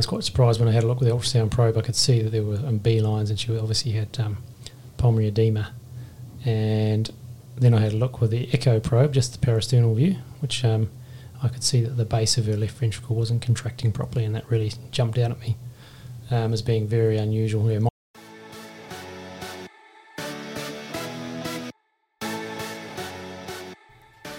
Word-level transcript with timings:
was 0.00 0.06
quite 0.06 0.24
surprised 0.24 0.58
when 0.58 0.68
I 0.68 0.72
had 0.72 0.82
a 0.82 0.86
look 0.86 0.98
with 0.98 1.10
the 1.10 1.14
ultrasound 1.14 1.50
probe. 1.50 1.76
I 1.76 1.82
could 1.82 1.94
see 1.94 2.22
that 2.22 2.30
there 2.30 2.42
were 2.42 2.56
um, 2.56 2.78
B 2.78 3.02
lines, 3.02 3.28
and 3.28 3.38
she 3.38 3.54
obviously 3.54 3.92
had 3.92 4.18
um, 4.18 4.38
pulmonary 4.96 5.28
edema. 5.28 5.74
And 6.42 7.10
then 7.56 7.74
I 7.74 7.80
had 7.80 7.92
a 7.92 7.96
look 7.96 8.18
with 8.18 8.30
the 8.30 8.48
echo 8.54 8.80
probe, 8.80 9.12
just 9.12 9.38
the 9.38 9.46
parasternal 9.46 9.94
view, 9.94 10.16
which 10.38 10.64
um, 10.64 10.88
I 11.42 11.48
could 11.48 11.62
see 11.62 11.82
that 11.82 11.98
the 11.98 12.06
base 12.06 12.38
of 12.38 12.46
her 12.46 12.56
left 12.56 12.78
ventricle 12.78 13.14
wasn't 13.14 13.42
contracting 13.42 13.92
properly, 13.92 14.24
and 14.24 14.34
that 14.34 14.50
really 14.50 14.72
jumped 14.90 15.18
out 15.18 15.32
at 15.32 15.40
me 15.40 15.58
um, 16.30 16.54
as 16.54 16.62
being 16.62 16.86
very 16.86 17.18
unusual. 17.18 17.70
Yeah, 17.70 17.80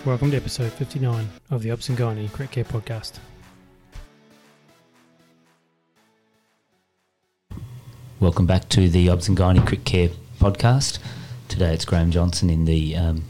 Welcome 0.06 0.32
to 0.32 0.38
episode 0.38 0.72
59 0.72 1.30
of 1.52 1.62
the 1.62 1.70
Obs 1.70 1.88
and 1.90 1.96
Gynae 2.00 2.34
Crit 2.34 2.50
Care 2.50 2.64
Podcast. 2.64 3.20
Welcome 8.22 8.46
back 8.46 8.70
to 8.70 8.88
the 8.88 9.10
Obs 9.10 9.28
and 9.28 9.36
Gynae 9.36 9.66
Crit 9.66 9.84
Care 9.84 10.10
Podcast. 10.40 11.00
Today 11.48 11.74
it's 11.74 11.86
Graham 11.86 12.12
Johnson 12.12 12.52
in 12.52 12.66
the 12.66 12.96
um, 12.96 13.24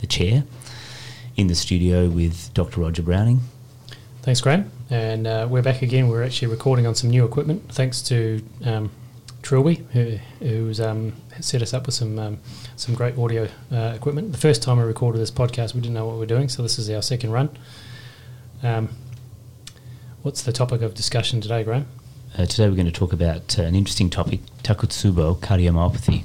the 0.00 0.06
chair 0.06 0.44
in 1.36 1.48
the 1.48 1.54
studio 1.54 2.08
with 2.08 2.50
Dr. 2.54 2.80
Roger 2.80 3.02
Browning. 3.02 3.40
Thanks, 4.22 4.40
Graham. 4.40 4.72
And 4.88 5.26
uh, 5.26 5.46
we're 5.50 5.60
back 5.60 5.82
again. 5.82 6.08
We're 6.08 6.24
actually 6.24 6.48
recording 6.48 6.86
on 6.86 6.94
some 6.94 7.10
new 7.10 7.22
equipment 7.22 7.70
thanks 7.70 8.00
to 8.04 8.42
um, 8.64 8.90
Trilby, 9.42 9.84
who, 9.92 10.16
who's 10.38 10.80
um, 10.80 11.12
set 11.40 11.60
us 11.60 11.74
up 11.74 11.84
with 11.84 11.94
some 11.94 12.18
um, 12.18 12.38
some 12.76 12.94
great 12.94 13.18
audio 13.18 13.46
uh, 13.70 13.92
equipment. 13.94 14.32
The 14.32 14.38
first 14.38 14.62
time 14.62 14.78
we 14.78 14.84
recorded 14.84 15.18
this 15.18 15.30
podcast, 15.30 15.74
we 15.74 15.82
didn't 15.82 15.92
know 15.92 16.06
what 16.06 16.14
we 16.14 16.20
were 16.20 16.24
doing, 16.24 16.48
so 16.48 16.62
this 16.62 16.78
is 16.78 16.88
our 16.88 17.02
second 17.02 17.30
run. 17.30 17.50
Um, 18.62 18.88
what's 20.22 20.40
the 20.40 20.52
topic 20.54 20.80
of 20.80 20.94
discussion 20.94 21.42
today, 21.42 21.62
Graham? 21.62 21.86
Uh, 22.36 22.44
today 22.44 22.68
we're 22.68 22.76
going 22.76 22.86
to 22.86 22.92
talk 22.92 23.12
about 23.12 23.58
uh, 23.58 23.62
an 23.62 23.74
interesting 23.74 24.10
topic, 24.10 24.40
Takotsubo 24.62 25.38
cardiomyopathy. 25.38 26.24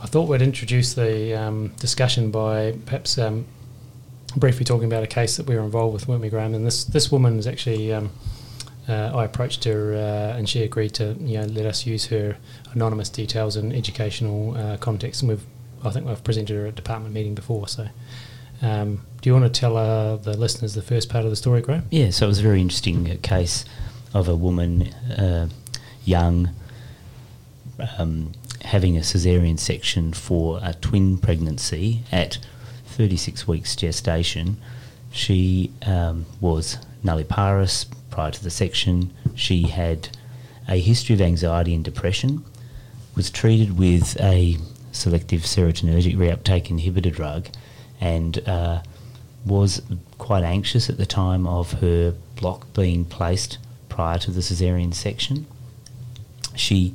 I 0.00 0.06
thought 0.06 0.28
we'd 0.28 0.42
introduce 0.42 0.94
the 0.94 1.34
um, 1.34 1.68
discussion 1.80 2.30
by 2.30 2.76
perhaps 2.84 3.18
um, 3.18 3.46
briefly 4.36 4.64
talking 4.64 4.86
about 4.86 5.02
a 5.02 5.08
case 5.08 5.36
that 5.36 5.46
we 5.46 5.56
were 5.56 5.62
involved 5.62 5.94
with, 5.94 6.06
weren't 6.06 6.22
we, 6.22 6.28
Graham? 6.28 6.54
And 6.54 6.64
this 6.64 6.84
this 6.84 7.10
woman 7.10 7.38
is 7.38 7.46
actually. 7.46 7.92
Um, 7.92 8.10
uh, 8.88 9.10
I 9.16 9.24
approached 9.24 9.64
her 9.64 9.94
uh, 9.94 10.38
and 10.38 10.48
she 10.48 10.62
agreed 10.62 10.90
to 10.90 11.16
you 11.18 11.38
know 11.38 11.46
let 11.46 11.66
us 11.66 11.86
use 11.86 12.06
her 12.06 12.36
anonymous 12.72 13.08
details 13.08 13.56
in 13.56 13.72
educational 13.72 14.56
uh, 14.56 14.76
context, 14.76 15.22
and 15.22 15.28
we've 15.30 15.44
I 15.84 15.90
think 15.90 16.06
we've 16.06 16.22
presented 16.22 16.54
her 16.54 16.66
at 16.66 16.74
a 16.74 16.76
department 16.76 17.12
meeting 17.12 17.34
before. 17.34 17.66
So, 17.66 17.88
um, 18.62 19.04
do 19.20 19.28
you 19.28 19.34
want 19.34 19.52
to 19.52 19.60
tell 19.60 19.76
uh, 19.76 20.16
the 20.18 20.36
listeners 20.36 20.74
the 20.74 20.82
first 20.82 21.08
part 21.08 21.24
of 21.24 21.30
the 21.30 21.36
story, 21.36 21.62
Graham? 21.62 21.86
Yeah, 21.90 22.10
so 22.10 22.26
it 22.26 22.28
was 22.28 22.38
a 22.38 22.42
very 22.42 22.60
interesting 22.60 23.10
uh, 23.10 23.16
case 23.22 23.64
of 24.14 24.28
a 24.28 24.36
woman, 24.36 24.92
uh, 25.18 25.48
young, 26.04 26.50
um, 27.98 28.32
having 28.62 28.96
a 28.96 29.00
cesarean 29.00 29.58
section 29.58 30.12
for 30.12 30.60
a 30.62 30.74
twin 30.74 31.18
pregnancy 31.18 32.02
at 32.10 32.38
36 32.86 33.46
weeks 33.46 33.76
gestation. 33.76 34.56
She 35.12 35.70
um, 35.84 36.26
was 36.40 36.78
nulliparous 37.04 37.86
prior 38.10 38.30
to 38.30 38.42
the 38.42 38.50
section. 38.50 39.12
She 39.34 39.62
had 39.62 40.08
a 40.68 40.80
history 40.80 41.14
of 41.14 41.20
anxiety 41.20 41.74
and 41.74 41.84
depression, 41.84 42.44
was 43.14 43.30
treated 43.30 43.78
with 43.78 44.18
a 44.20 44.56
selective 44.92 45.42
serotonergic 45.42 46.16
reuptake 46.16 46.68
inhibitor 46.68 47.12
drug, 47.12 47.48
and 48.00 48.46
uh, 48.48 48.82
was 49.44 49.82
quite 50.18 50.42
anxious 50.42 50.90
at 50.90 50.98
the 50.98 51.06
time 51.06 51.46
of 51.46 51.72
her 51.74 52.14
block 52.36 52.72
being 52.74 53.04
placed 53.04 53.58
prior 53.88 54.18
to 54.18 54.30
the 54.30 54.40
caesarean 54.40 54.92
section. 54.92 55.46
She 56.54 56.94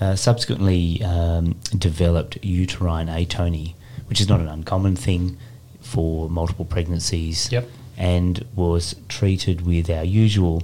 uh, 0.00 0.16
subsequently 0.16 1.02
um, 1.02 1.56
developed 1.76 2.38
uterine 2.42 3.08
atony, 3.08 3.74
which 4.06 4.20
is 4.20 4.28
not 4.28 4.40
an 4.40 4.48
uncommon 4.48 4.96
thing 4.96 5.38
for 5.80 6.28
multiple 6.28 6.64
pregnancies. 6.64 7.50
Yep 7.52 7.68
and 8.00 8.46
was 8.56 8.96
treated 9.10 9.66
with 9.66 9.90
our 9.90 10.02
usual 10.02 10.62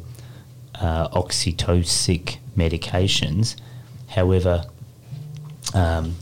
uh, 0.77 1.07
oxytocic 1.09 2.39
medications. 2.57 3.57
However, 4.09 4.65
um, 5.75 6.17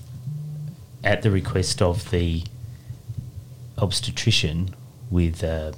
at 1.05 1.23
the 1.23 1.31
request 1.31 1.81
of 1.81 2.11
the 2.11 2.43
obstetrician 3.79 4.75
with 5.09 5.45
uh, 5.45 5.71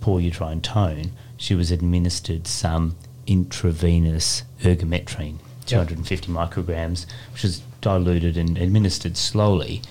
poor 0.00 0.20
uterine 0.20 0.60
tone, 0.60 1.12
she 1.36 1.54
was 1.54 1.70
administered 1.70 2.46
some 2.46 2.96
intravenous 3.26 4.42
ergometrine, 4.62 5.36
250 5.66 6.32
yep. 6.32 6.36
micrograms, 6.36 7.06
which 7.32 7.42
was 7.42 7.62
diluted 7.80 8.36
and 8.36 8.58
administered 8.58 9.16
slowly, 9.16 9.82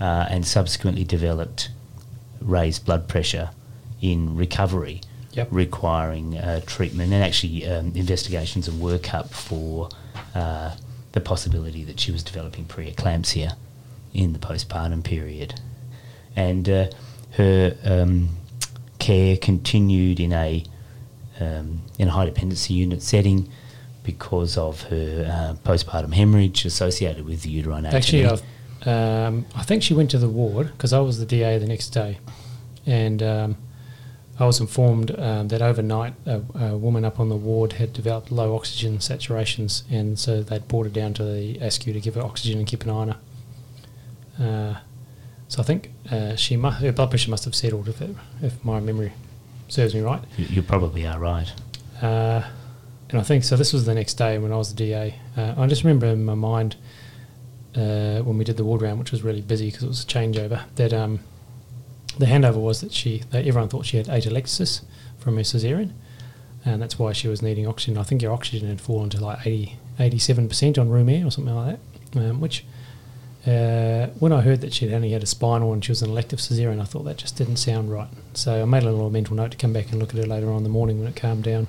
uh, 0.00 0.26
and 0.30 0.46
subsequently 0.46 1.04
developed 1.04 1.70
raised 2.40 2.84
blood 2.86 3.06
pressure 3.06 3.50
in 4.00 4.34
recovery, 4.34 5.00
yep. 5.32 5.46
requiring 5.50 6.38
uh, 6.38 6.60
treatment 6.66 7.12
and 7.12 7.22
actually 7.22 7.66
um, 7.66 7.92
investigations 7.94 8.66
and 8.66 8.80
workup 8.80 9.30
for 9.30 9.88
uh, 10.34 10.74
the 11.12 11.20
possibility 11.20 11.84
that 11.84 12.00
she 12.00 12.10
was 12.10 12.22
developing 12.22 12.64
preeclampsia 12.64 13.54
in 14.14 14.32
the 14.32 14.38
postpartum 14.38 15.04
period. 15.04 15.60
And 16.34 16.68
uh, 16.68 16.86
her 17.32 17.76
um, 17.84 18.30
care 19.10 19.36
continued 19.36 20.20
in 20.20 20.32
a 20.32 20.64
um, 21.40 21.82
in 21.98 22.08
a 22.08 22.10
high 22.10 22.26
dependency 22.26 22.74
unit 22.74 23.02
setting 23.02 23.50
because 24.02 24.56
of 24.56 24.82
her 24.82 25.26
uh, 25.28 25.68
postpartum 25.68 26.12
hemorrhage 26.12 26.64
associated 26.64 27.24
with 27.24 27.42
the 27.42 27.50
uterine 27.50 27.86
Actually, 27.86 28.24
um, 28.86 29.46
I 29.54 29.62
think 29.62 29.82
she 29.82 29.94
went 29.94 30.10
to 30.10 30.18
the 30.18 30.28
ward 30.28 30.72
because 30.72 30.92
I 30.92 31.00
was 31.00 31.18
the 31.18 31.26
DA 31.26 31.58
the 31.58 31.66
next 31.66 31.88
day, 31.90 32.18
and 32.86 33.22
um, 33.22 33.56
I 34.38 34.46
was 34.46 34.60
informed 34.60 35.18
um, 35.18 35.48
that 35.48 35.60
overnight 35.60 36.14
a, 36.24 36.42
a, 36.54 36.76
woman 36.76 37.04
up 37.04 37.20
on 37.20 37.28
the 37.28 37.36
ward 37.36 37.74
had 37.74 37.92
developed 37.92 38.30
low 38.30 38.54
oxygen 38.54 38.98
saturations, 38.98 39.82
and 39.90 40.18
so 40.18 40.42
they'd 40.42 40.66
brought 40.68 40.84
her 40.84 40.92
down 40.92 41.14
to 41.14 41.24
the 41.24 41.58
ASCU 41.58 41.92
to 41.92 42.00
give 42.00 42.14
her 42.14 42.22
oxygen 42.22 42.58
and 42.58 42.66
keep 42.66 42.84
an 42.84 42.90
eye 42.90 42.94
on 42.94 43.08
her. 43.08 43.18
Uh, 44.38 44.80
so 45.50 45.60
I 45.60 45.64
think 45.64 45.90
uh, 46.10 46.36
she 46.36 46.56
mu- 46.56 46.70
her 46.70 46.92
blood 46.92 47.10
pressure 47.10 47.30
must 47.30 47.44
have 47.44 47.54
settled, 47.54 47.88
if, 47.88 48.00
it, 48.00 48.16
if 48.40 48.64
my 48.64 48.80
memory 48.80 49.12
serves 49.68 49.94
me 49.94 50.00
right. 50.00 50.22
You, 50.38 50.46
you 50.46 50.62
probably 50.62 51.06
are 51.06 51.18
right. 51.18 51.52
Uh, 52.00 52.42
and 53.10 53.20
I 53.20 53.22
think 53.22 53.44
so. 53.44 53.56
This 53.56 53.72
was 53.72 53.84
the 53.84 53.94
next 53.94 54.14
day 54.14 54.38
when 54.38 54.52
I 54.52 54.56
was 54.56 54.72
the 54.72 54.76
DA. 54.76 55.16
Uh, 55.36 55.54
I 55.58 55.66
just 55.66 55.84
remember 55.84 56.06
in 56.06 56.24
my 56.24 56.34
mind 56.34 56.76
uh, 57.76 58.20
when 58.20 58.38
we 58.38 58.44
did 58.44 58.56
the 58.56 58.64
ward 58.64 58.80
round, 58.80 59.00
which 59.00 59.10
was 59.10 59.22
really 59.22 59.42
busy 59.42 59.66
because 59.66 59.82
it 59.82 59.88
was 59.88 60.04
a 60.04 60.06
changeover, 60.06 60.62
that. 60.76 60.94
Um, 60.94 61.20
the 62.18 62.26
handover 62.26 62.56
was 62.56 62.80
that 62.80 62.92
she 62.92 63.22
that 63.30 63.46
everyone 63.46 63.68
thought 63.68 63.86
she 63.86 63.96
had 63.96 64.06
atelectasis 64.06 64.82
from 65.18 65.36
her 65.36 65.42
cesarean, 65.42 65.92
and 66.64 66.82
that's 66.82 66.98
why 66.98 67.12
she 67.12 67.28
was 67.28 67.40
needing 67.40 67.66
oxygen. 67.66 67.96
I 67.96 68.02
think 68.02 68.22
her 68.22 68.32
oxygen 68.32 68.68
had 68.68 68.80
fallen 68.80 69.10
to 69.10 69.24
like 69.24 69.46
87 69.98 70.48
percent 70.48 70.76
on 70.76 70.90
room 70.90 71.08
air 71.08 71.26
or 71.26 71.30
something 71.30 71.54
like 71.54 71.78
that, 72.12 72.20
um, 72.20 72.40
which. 72.40 72.64
Uh, 73.46 74.08
when 74.18 74.32
I 74.32 74.42
heard 74.42 74.60
that 74.60 74.74
she'd 74.74 74.92
only 74.92 75.12
had 75.12 75.22
a 75.22 75.26
spinal 75.26 75.72
and 75.72 75.82
she 75.82 75.92
was 75.92 76.02
an 76.02 76.10
elective 76.10 76.40
cesarean, 76.40 76.80
I 76.80 76.84
thought 76.84 77.04
that 77.04 77.16
just 77.16 77.36
didn't 77.36 77.56
sound 77.56 77.90
right. 77.90 78.08
So 78.34 78.60
I 78.60 78.64
made 78.66 78.82
a 78.82 78.90
little 78.90 79.08
mental 79.10 79.34
note 79.34 79.52
to 79.52 79.56
come 79.56 79.72
back 79.72 79.90
and 79.90 79.98
look 79.98 80.10
at 80.10 80.16
her 80.16 80.26
later 80.26 80.50
on 80.50 80.58
in 80.58 80.62
the 80.62 80.68
morning 80.68 80.98
when 80.98 81.08
it 81.08 81.16
calmed 81.16 81.44
down. 81.44 81.66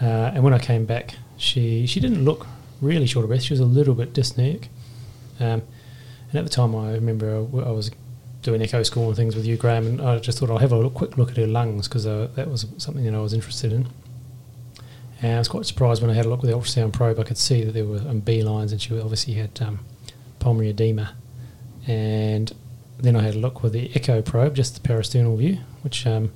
Uh, 0.00 0.32
and 0.34 0.42
when 0.42 0.52
I 0.52 0.58
came 0.58 0.84
back, 0.84 1.14
she 1.36 1.86
she 1.86 2.00
didn't 2.00 2.24
look 2.24 2.46
really 2.80 3.06
short 3.06 3.24
of 3.24 3.28
breath. 3.28 3.42
She 3.42 3.52
was 3.52 3.60
a 3.60 3.64
little 3.64 3.94
bit 3.94 4.12
dyspneic. 4.12 4.66
Um, 5.38 5.62
and 6.30 6.34
at 6.34 6.44
the 6.44 6.50
time, 6.50 6.74
I 6.74 6.92
remember 6.92 7.36
I 7.36 7.70
was 7.70 7.90
doing 8.42 8.60
echo 8.60 8.82
score 8.82 9.06
and 9.06 9.16
things 9.16 9.36
with 9.36 9.46
you, 9.46 9.56
Graham, 9.56 9.86
and 9.86 10.00
I 10.00 10.18
just 10.18 10.38
thought 10.38 10.50
I'll 10.50 10.58
have 10.58 10.72
a 10.72 10.76
look, 10.76 10.94
quick 10.94 11.16
look 11.16 11.30
at 11.30 11.36
her 11.36 11.46
lungs 11.46 11.86
because 11.86 12.06
uh, 12.06 12.28
that 12.34 12.50
was 12.50 12.66
something 12.78 13.04
that 13.04 13.14
I 13.14 13.20
was 13.20 13.32
interested 13.32 13.72
in. 13.72 13.86
And 15.20 15.36
I 15.36 15.38
was 15.38 15.46
quite 15.46 15.66
surprised 15.66 16.02
when 16.02 16.10
I 16.10 16.14
had 16.14 16.26
a 16.26 16.28
look 16.28 16.42
with 16.42 16.50
the 16.50 16.56
ultrasound 16.56 16.92
probe. 16.92 17.20
I 17.20 17.22
could 17.22 17.38
see 17.38 17.62
that 17.62 17.72
there 17.72 17.84
were 17.84 17.98
um, 17.98 18.18
B 18.18 18.42
lines, 18.42 18.72
and 18.72 18.82
she 18.82 18.98
obviously 18.98 19.34
had 19.34 19.62
um, 19.62 19.78
pulmonary 20.42 20.70
edema. 20.70 21.14
And 21.86 22.52
then 22.98 23.16
I 23.16 23.22
had 23.22 23.34
a 23.34 23.38
look 23.38 23.62
with 23.62 23.72
the 23.72 23.90
echo 23.94 24.22
probe, 24.22 24.54
just 24.54 24.80
the 24.80 24.88
parasternal 24.88 25.36
view, 25.38 25.58
which 25.82 26.06
um, 26.06 26.32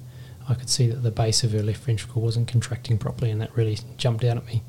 I 0.49 0.55
could 0.55 0.71
see 0.71 0.89
that 0.89 1.03
the 1.03 1.11
base 1.11 1.45
of 1.45 1.53
her 1.53 1.63
left 1.63 1.83
ventricle 1.83 2.23
wasn't 2.23 2.49
contracting 2.49 2.99
properly, 2.99 3.31
and 3.31 3.41
that 3.41 3.57
really 3.57 3.79
jumped 3.97 4.25
out 4.25 4.37
at 4.37 4.47
me 4.47 4.63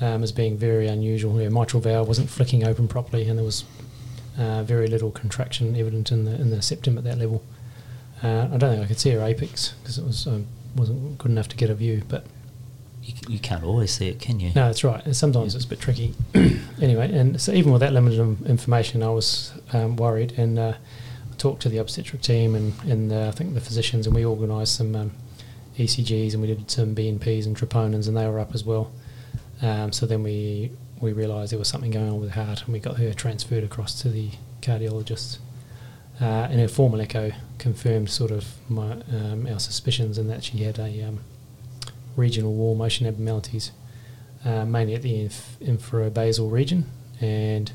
um, 0.00 0.22
as 0.22 0.32
being 0.32 0.56
very 0.56 0.86
unusual. 0.88 1.36
Her 1.36 1.50
mitral 1.50 1.82
valve 1.82 2.08
wasn't 2.08 2.30
flicking 2.30 2.66
open 2.66 2.88
properly, 2.88 3.28
and 3.28 3.38
there 3.38 3.44
was 3.44 3.64
uh, 4.38 4.62
very 4.62 4.86
little 4.86 5.10
contraction 5.10 5.76
evident 5.76 6.10
in 6.10 6.24
the 6.24 6.34
in 6.34 6.50
the 6.50 6.62
septum 6.62 6.96
at 6.98 7.04
that 7.04 7.18
level. 7.18 7.42
Uh, 8.22 8.48
I 8.52 8.56
don't 8.56 8.70
think 8.72 8.84
I 8.84 8.86
could 8.86 9.00
see 9.00 9.10
her 9.10 9.22
apex 9.22 9.74
because 9.82 9.98
it 9.98 10.04
was 10.04 10.26
um, 10.26 10.46
wasn't 10.76 11.18
good 11.18 11.30
enough 11.30 11.48
to 11.48 11.56
get 11.56 11.70
a 11.70 11.74
view, 11.74 12.02
but. 12.08 12.24
You, 13.02 13.14
you 13.28 13.38
can't 13.38 13.64
always 13.64 13.92
see 13.92 14.08
it, 14.08 14.20
can 14.20 14.40
you? 14.40 14.48
No, 14.54 14.66
that's 14.66 14.84
right. 14.84 15.04
And 15.04 15.16
sometimes 15.16 15.54
yeah. 15.54 15.58
it's 15.58 15.64
a 15.64 15.68
bit 15.68 15.80
tricky. 15.80 16.14
anyway, 16.82 17.10
and 17.12 17.40
so 17.40 17.52
even 17.52 17.72
with 17.72 17.80
that 17.80 17.92
limited 17.92 18.20
information, 18.46 19.02
I 19.02 19.08
was 19.08 19.52
um, 19.72 19.96
worried, 19.96 20.32
and 20.36 20.58
uh, 20.58 20.74
I 21.30 21.36
talked 21.36 21.62
to 21.62 21.68
the 21.68 21.78
obstetric 21.78 22.20
team 22.22 22.54
and, 22.54 22.74
and 22.84 23.12
uh, 23.12 23.28
I 23.28 23.30
think 23.30 23.54
the 23.54 23.60
physicians, 23.60 24.06
and 24.06 24.14
we 24.14 24.24
organised 24.24 24.76
some 24.76 24.94
um, 24.94 25.12
ECGs 25.78 26.32
and 26.32 26.42
we 26.42 26.48
did 26.48 26.70
some 26.70 26.94
BNPs 26.94 27.46
and 27.46 27.56
troponins 27.56 28.06
and 28.06 28.16
they 28.16 28.26
were 28.26 28.38
up 28.38 28.54
as 28.54 28.64
well. 28.64 28.92
Um, 29.62 29.92
so 29.92 30.06
then 30.06 30.22
we 30.22 30.72
we 31.00 31.12
realised 31.12 31.52
there 31.52 31.58
was 31.58 31.68
something 31.68 31.90
going 31.90 32.10
on 32.10 32.20
with 32.20 32.32
her 32.32 32.44
heart 32.44 32.64
and 32.64 32.72
we 32.74 32.78
got 32.78 32.98
her 32.98 33.14
transferred 33.14 33.64
across 33.64 34.00
to 34.02 34.10
the 34.10 34.30
cardiologist. 34.60 35.38
Uh, 36.20 36.46
and 36.50 36.60
her 36.60 36.68
formal 36.68 37.00
echo 37.00 37.32
confirmed 37.56 38.10
sort 38.10 38.30
of 38.30 38.46
my, 38.68 38.92
um, 39.10 39.46
our 39.46 39.58
suspicions 39.58 40.18
in 40.18 40.28
that 40.28 40.44
she 40.44 40.58
had 40.58 40.78
a 40.78 41.02
um, 41.02 41.20
regional 42.20 42.52
wall 42.52 42.74
motion 42.74 43.06
abnormalities, 43.06 43.72
uh, 44.44 44.64
mainly 44.64 44.94
at 44.94 45.02
the 45.02 45.20
inf- 45.22 45.56
inferobasal 45.60 46.50
region, 46.50 46.84
and 47.20 47.72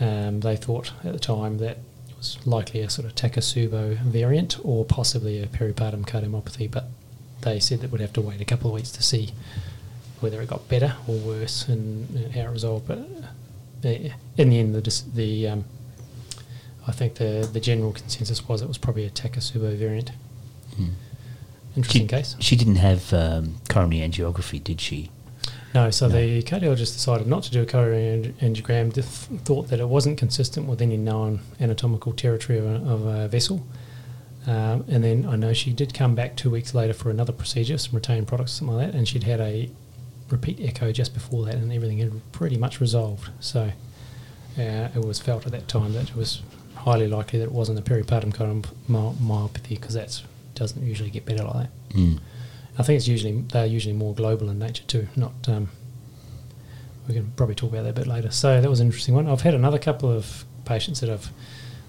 um, 0.00 0.40
they 0.40 0.56
thought 0.56 0.92
at 1.04 1.12
the 1.12 1.18
time 1.18 1.58
that 1.58 1.78
it 2.08 2.16
was 2.16 2.38
likely 2.46 2.80
a 2.80 2.90
sort 2.90 3.06
of 3.06 3.14
Takotsubo 3.14 3.98
variant 3.98 4.58
or 4.64 4.84
possibly 4.84 5.42
a 5.42 5.46
peripartum 5.46 6.04
cardiomyopathy, 6.06 6.70
but 6.70 6.86
they 7.42 7.60
said 7.60 7.80
that 7.80 7.90
we'd 7.90 8.00
have 8.00 8.12
to 8.14 8.20
wait 8.20 8.40
a 8.40 8.44
couple 8.44 8.70
of 8.70 8.74
weeks 8.74 8.90
to 8.92 9.02
see 9.02 9.32
whether 10.20 10.40
it 10.40 10.48
got 10.48 10.68
better 10.68 10.96
or 11.06 11.16
worse 11.16 11.68
and, 11.68 12.32
how 12.34 12.40
it 12.42 12.50
resolved. 12.50 12.88
But 12.88 12.98
uh, 12.98 14.10
in 14.36 14.50
the 14.50 14.58
end, 14.58 14.74
the, 14.74 15.02
the 15.14 15.48
um, 15.48 15.64
I 16.86 16.92
think 16.92 17.14
the 17.14 17.48
the 17.52 17.60
general 17.60 17.92
consensus 17.92 18.48
was 18.48 18.62
it 18.62 18.68
was 18.68 18.78
probably 18.78 19.04
a 19.04 19.10
Takotsubo 19.10 19.76
variant. 19.76 20.12
Mm. 20.78 20.92
Interesting 21.76 22.02
She, 22.02 22.08
case. 22.08 22.36
she 22.40 22.56
didn't 22.56 22.76
have 22.76 23.12
um, 23.12 23.56
coronary 23.68 24.08
angiography, 24.08 24.62
did 24.62 24.80
she? 24.80 25.10
No, 25.74 25.90
so 25.90 26.08
No. 26.08 26.14
the 26.14 26.42
cardiologist 26.42 26.94
decided 26.94 27.26
not 27.26 27.42
to 27.44 27.50
do 27.50 27.62
a 27.62 27.66
coronary 27.66 28.34
angiogram. 28.40 28.94
th- 28.94 29.04
thought 29.44 29.68
that 29.68 29.78
it 29.78 29.88
wasn't 29.88 30.16
consistent 30.16 30.66
with 30.66 30.80
any 30.80 30.96
known 30.96 31.40
anatomical 31.60 32.12
territory 32.14 32.58
of 32.58 32.64
a, 32.64 32.74
of 32.90 33.06
a 33.06 33.28
vessel. 33.28 33.66
Um, 34.46 34.84
and 34.88 35.02
then 35.04 35.26
I 35.26 35.36
know 35.36 35.52
she 35.52 35.72
did 35.72 35.92
come 35.92 36.14
back 36.14 36.36
two 36.36 36.48
weeks 36.50 36.72
later 36.74 36.94
for 36.94 37.10
another 37.10 37.32
procedure, 37.32 37.76
some 37.78 37.94
retained 37.96 38.26
products, 38.28 38.52
something 38.52 38.76
like 38.76 38.92
that, 38.92 38.96
and 38.96 39.06
she'd 39.06 39.24
had 39.24 39.40
a 39.40 39.68
repeat 40.30 40.60
echo 40.60 40.92
just 40.92 41.12
before 41.14 41.44
that, 41.46 41.56
and 41.56 41.70
everything 41.72 41.98
had 41.98 42.12
pretty 42.32 42.56
much 42.56 42.80
resolved. 42.80 43.28
So 43.40 43.72
uh, 44.56 44.88
it 44.94 45.04
was 45.04 45.18
felt 45.18 45.44
at 45.46 45.52
that 45.52 45.68
time 45.68 45.92
that 45.94 46.10
it 46.10 46.16
was 46.16 46.42
highly 46.76 47.08
likely 47.08 47.38
that 47.40 47.46
it 47.46 47.52
wasn't 47.52 47.78
a 47.78 47.82
peripartum 47.82 48.32
cardiomyopathy 48.32 49.70
because 49.70 49.94
that 49.94 50.22
doesn't 50.56 50.84
usually 50.84 51.10
get 51.10 51.24
better 51.24 51.44
like 51.44 51.54
that. 51.54 51.96
Mm. 51.96 52.18
I 52.78 52.82
think 52.82 52.96
it's 52.98 53.08
usually 53.08 53.42
they're 53.52 53.66
usually 53.66 53.94
more 53.94 54.14
global 54.14 54.50
in 54.50 54.58
nature 54.58 54.84
too. 54.84 55.08
Not 55.16 55.32
um, 55.48 55.68
we 57.08 57.14
can 57.14 57.32
probably 57.36 57.54
talk 57.54 57.70
about 57.70 57.84
that 57.84 57.90
a 57.90 57.92
bit 57.92 58.06
later. 58.06 58.30
So 58.30 58.60
that 58.60 58.68
was 58.68 58.80
an 58.80 58.88
interesting 58.88 59.14
one. 59.14 59.28
I've 59.28 59.42
had 59.42 59.54
another 59.54 59.78
couple 59.78 60.10
of 60.10 60.44
patients 60.64 61.00
that 61.00 61.10
I've 61.10 61.30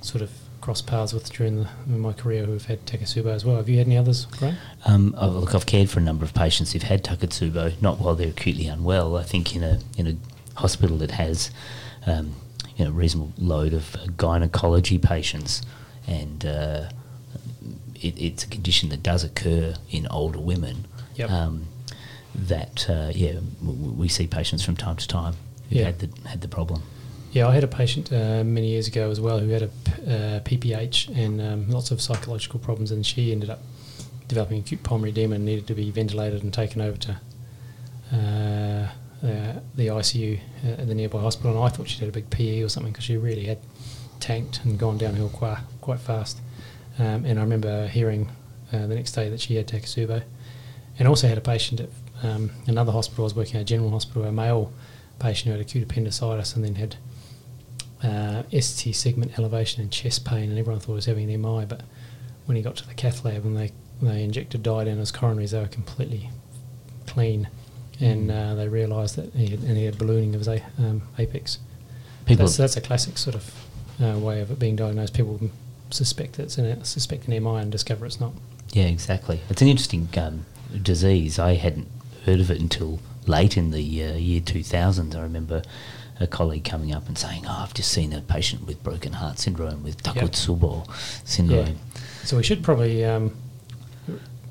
sort 0.02 0.22
of 0.22 0.32
crossed 0.62 0.88
paths 0.88 1.14
with 1.14 1.32
during 1.32 1.58
the, 1.58 1.68
my 1.88 2.14
career 2.14 2.46
who've 2.46 2.66
had 2.66 2.86
Takotsubo 2.86 3.28
as 3.28 3.46
well. 3.46 3.58
Have 3.58 3.70
you 3.70 3.78
had 3.78 3.88
any 3.88 3.98
others, 3.98 4.26
Graham? 4.26 4.58
Um, 4.86 5.16
oh, 5.18 5.30
look, 5.30 5.56
I've 5.56 5.66
cared 5.66 5.90
for 5.90 6.00
a 6.00 6.04
number 6.04 6.26
of 6.26 6.34
patients 6.34 6.74
who've 6.74 6.84
had 6.84 7.04
Takotsubo, 7.04 7.82
not 7.82 8.00
while 8.00 8.16
they're 8.16 8.30
acutely 8.30 8.68
unwell. 8.68 9.18
I 9.18 9.24
think 9.24 9.56
in 9.56 9.64
a 9.64 9.80
in 9.98 10.08
a 10.08 10.60
hospital 10.60 10.98
that 10.98 11.12
has 11.12 11.52
um, 12.06 12.36
you 12.76 12.86
know, 12.86 12.92
a 12.92 12.94
reasonable 12.94 13.34
load 13.38 13.74
of 13.74 13.96
gynecology 14.18 14.98
patients, 14.98 15.62
and 16.08 16.46
uh, 16.46 16.90
it, 18.02 18.20
it's 18.22 18.44
a 18.44 18.48
condition 18.48 18.90
that 18.90 19.04
does 19.04 19.24
occur 19.24 19.76
in 19.90 20.08
older 20.08 20.40
women. 20.40 20.86
Yep. 21.16 21.30
Um, 21.32 21.66
that 22.36 22.88
uh, 22.90 23.12
yeah, 23.16 23.34
w- 23.66 23.94
we 23.98 24.08
see 24.08 24.28
patients 24.28 24.64
from 24.64 24.76
time 24.76 24.96
to 24.98 25.08
time 25.08 25.34
who 25.70 25.78
Yeah. 25.78 25.86
had 25.86 26.00
the 26.00 26.10
had 26.30 26.42
the 26.42 26.48
problem. 26.48 26.84
Yeah, 27.32 27.48
I 27.48 27.54
had 27.56 27.64
a 27.64 27.68
patient 27.68 28.12
uh, 28.14 28.44
many 28.44 28.68
years 28.70 28.88
ago 28.88 29.10
as 29.12 29.20
well 29.20 29.40
who 29.40 29.50
had 29.50 29.64
a 29.64 29.68
p- 29.68 29.92
uh, 30.06 30.40
PPH 30.42 31.10
and 31.16 31.42
um, 31.42 31.70
lots 31.70 31.92
of 31.92 32.00
psychological 32.02 32.60
problems, 32.60 32.92
and 32.92 33.06
she 33.06 33.32
ended 33.32 33.50
up 33.50 33.62
developing 34.28 34.60
acute 34.60 34.84
pulmonary 34.84 35.12
edema 35.12 35.36
and 35.36 35.46
needed 35.46 35.66
to 35.68 35.74
be 35.74 35.90
ventilated 35.92 36.44
and 36.44 36.54
taken 36.54 36.82
over 36.82 36.98
to 36.98 37.12
uh, 38.14 38.88
uh, 39.26 39.60
the 39.76 39.88
ICU 39.88 40.40
at 40.64 40.88
the 40.88 40.96
nearby 40.96 41.20
hospital. 41.22 41.52
And 41.52 41.60
I 41.64 41.70
thought 41.70 41.88
she'd 41.90 42.00
had 42.00 42.10
a 42.10 42.12
big 42.12 42.30
PE 42.30 42.62
or 42.62 42.70
something 42.70 42.92
because 42.92 43.06
she 43.06 43.18
really 43.18 43.46
had 43.46 43.60
tanked 44.20 44.62
and 44.64 44.78
gone 44.80 44.98
downhill 44.98 45.30
quite 45.30 45.58
quite 45.82 46.00
fast. 46.00 46.40
Um, 47.00 47.26
and 47.26 47.40
I 47.40 47.44
remember 47.44 47.88
hearing 47.88 48.30
uh, 48.74 48.88
the 48.88 48.96
next 48.96 49.12
day 49.12 49.30
that 49.30 49.40
she 49.40 49.56
had 49.56 49.68
Takotsubo, 49.68 50.24
and 51.00 51.08
also 51.08 51.28
had 51.28 51.38
a 51.38 51.42
patient 51.42 51.80
at 51.80 51.90
um, 52.24 52.52
another 52.66 52.92
hospital. 52.92 53.24
I 53.24 53.26
was 53.26 53.36
working 53.36 53.56
at 53.56 53.62
a 53.62 53.66
general 53.66 53.92
hospital, 53.92 54.24
a 54.26 54.32
male 54.32 54.72
patient 55.20 55.46
who 55.46 55.52
had 55.52 55.62
acute 55.62 55.84
appendicitis 55.84 56.56
and 56.56 56.64
then 56.64 56.76
had 56.76 56.96
uh, 58.04 58.44
ST 58.60 58.96
segment 58.96 59.38
elevation 59.38 59.82
and 59.82 59.92
chest 59.92 60.26
pain, 60.26 60.50
and 60.50 60.60
everyone 60.60 60.80
thought 60.80 60.94
he 60.94 60.96
was 60.96 61.06
having 61.06 61.32
an 61.32 61.42
MI. 61.42 61.66
But 61.66 61.82
when 62.46 62.58
he 62.58 62.64
got 62.64 62.76
to 62.78 62.88
the 62.88 62.94
cath 62.94 63.26
lab 63.26 63.46
and 63.46 63.58
they, 63.58 63.72
they 64.02 64.24
injected 64.24 64.64
dye 64.64 64.86
down 64.86 64.98
his 64.98 65.12
coronaries, 65.12 65.52
they 65.52 65.60
were 65.60 65.68
completely 65.68 66.30
clean, 67.06 67.50
and 68.00 68.32
uh, 68.32 68.56
they 68.56 68.68
realised 68.68 69.16
that 69.16 69.34
he 69.34 69.48
had, 69.48 69.60
and 69.60 69.78
he 69.78 69.86
had 69.86 69.98
ballooning 69.98 70.36
of 70.36 70.42
his 70.42 70.48
a, 70.48 70.64
um, 70.78 71.02
apex. 71.18 71.60
People, 72.26 72.46
That's, 72.46 72.58
that's 72.58 72.78
a 72.78 72.82
classic 72.82 73.18
sort 73.18 73.36
of 73.36 73.68
uh, 74.04 74.20
way 74.20 74.42
of 74.42 74.52
it 74.52 74.60
being 74.60 74.76
diagnosed. 74.76 75.14
People 75.14 75.40
suspect 75.90 76.40
it's 76.40 76.58
an, 76.58 76.84
suspect 76.84 77.28
an 77.28 77.44
MI 77.44 77.58
and 77.58 77.72
discover 77.72 78.06
it's 78.06 78.20
not. 78.20 78.34
Yeah, 78.72 78.86
exactly. 78.86 79.42
It's 79.50 79.62
an 79.62 79.68
interesting 79.68 80.10
um, 80.18 80.46
disease. 80.82 81.40
I 81.40 81.56
hadn't 81.56 81.88
heard 82.26 82.40
of 82.40 82.52
it 82.52 82.60
until 82.60 83.00
late 83.26 83.58
in 83.58 83.72
the 83.72 84.04
uh, 84.04 84.14
year 84.14 84.42
2000. 84.42 85.16
I 85.16 85.22
remember 85.22 85.62
a 86.20 86.28
colleague 86.28 86.66
coming 86.66 86.94
up 86.94 87.08
and 87.08 87.18
saying, 87.18 87.46
"Oh, 87.48 87.64
I've 87.64 87.74
just 87.74 87.92
seen 87.92 88.14
a 88.14 88.22
patient 88.22 88.66
with 88.66 88.84
broken 88.84 89.14
heart 89.14 89.40
syndrome 89.40 89.84
with 89.84 90.02
Takotsubo 90.04 90.88
syndrome." 91.26 91.78
So 92.24 92.38
we 92.38 92.44
should 92.44 92.64
probably 92.64 93.06
um, 93.06 93.36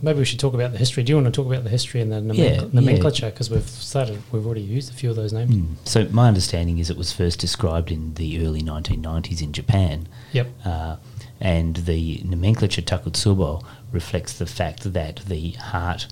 maybe 0.02 0.18
we 0.18 0.24
should 0.24 0.40
talk 0.40 0.54
about 0.54 0.72
the 0.72 0.78
history. 0.78 1.02
Do 1.02 1.10
you 1.10 1.16
want 1.16 1.26
to 1.26 1.32
talk 1.32 1.46
about 1.46 1.64
the 1.64 1.70
history 1.70 2.00
and 2.00 2.12
the 2.12 2.20
nomen- 2.20 2.36
Yeah, 2.36 2.62
yeah. 2.62 2.68
nomenclature? 2.72 3.30
Because 3.30 3.50
we've 3.50 3.68
started, 3.68 4.22
we've 4.32 4.46
already 4.46 4.62
used 4.62 4.90
a 4.90 4.94
few 4.94 5.10
of 5.10 5.16
those 5.16 5.32
names. 5.32 5.54
Mm. 5.54 5.74
So 5.84 6.06
my 6.10 6.28
understanding 6.28 6.78
is 6.78 6.90
it 6.90 6.96
was 6.96 7.12
first 7.12 7.40
described 7.40 7.90
in 7.90 8.14
the 8.14 8.46
early 8.46 8.62
1990s 8.62 9.42
in 9.42 9.52
Japan. 9.52 10.08
Yep. 10.32 10.46
Uh, 10.64 10.96
and 11.40 11.76
the 11.76 12.22
nomenclature 12.24 12.82
Takotsubo 12.82 13.64
reflects 13.92 14.32
the 14.38 14.46
fact 14.46 14.92
that 14.92 15.16
the 15.26 15.50
heart 15.52 16.06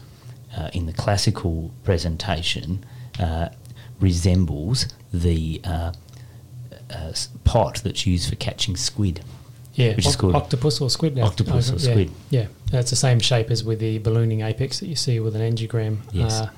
uh, 0.57 0.71
in 0.73 0.87
the 0.87 0.93
classical 0.93 1.73
presentation 1.83 2.85
uh, 3.19 3.49
resembles 4.01 4.87
the 5.13 5.61
uh, 5.65 5.93
uh, 6.91 7.13
pot 7.45 7.81
that's 7.85 8.07
used 8.07 8.29
for 8.29 8.37
catching 8.37 8.77
squid. 8.77 9.21
Yeah, 9.75 9.97
Which 9.97 10.07
is 10.07 10.15
called 10.15 10.37
octopus 10.37 10.81
or 10.81 10.89
squid. 10.89 11.17
now. 11.17 11.27
octopus 11.27 11.73
or 11.73 11.79
squid. 11.81 12.11
Yeah, 12.31 12.47
that's 12.71 12.91
the 12.91 12.97
same 12.97 13.19
shape 13.19 13.51
as 13.51 13.65
with 13.65 13.81
the 13.81 13.99
ballooning 13.99 14.43
apex 14.43 14.79
that 14.81 14.87
you 14.87 14.95
see 14.95 15.19
with 15.19 15.35
an 15.35 15.43
angiogram 15.43 15.99
Yes. 16.13 16.41
uh, 16.43 16.51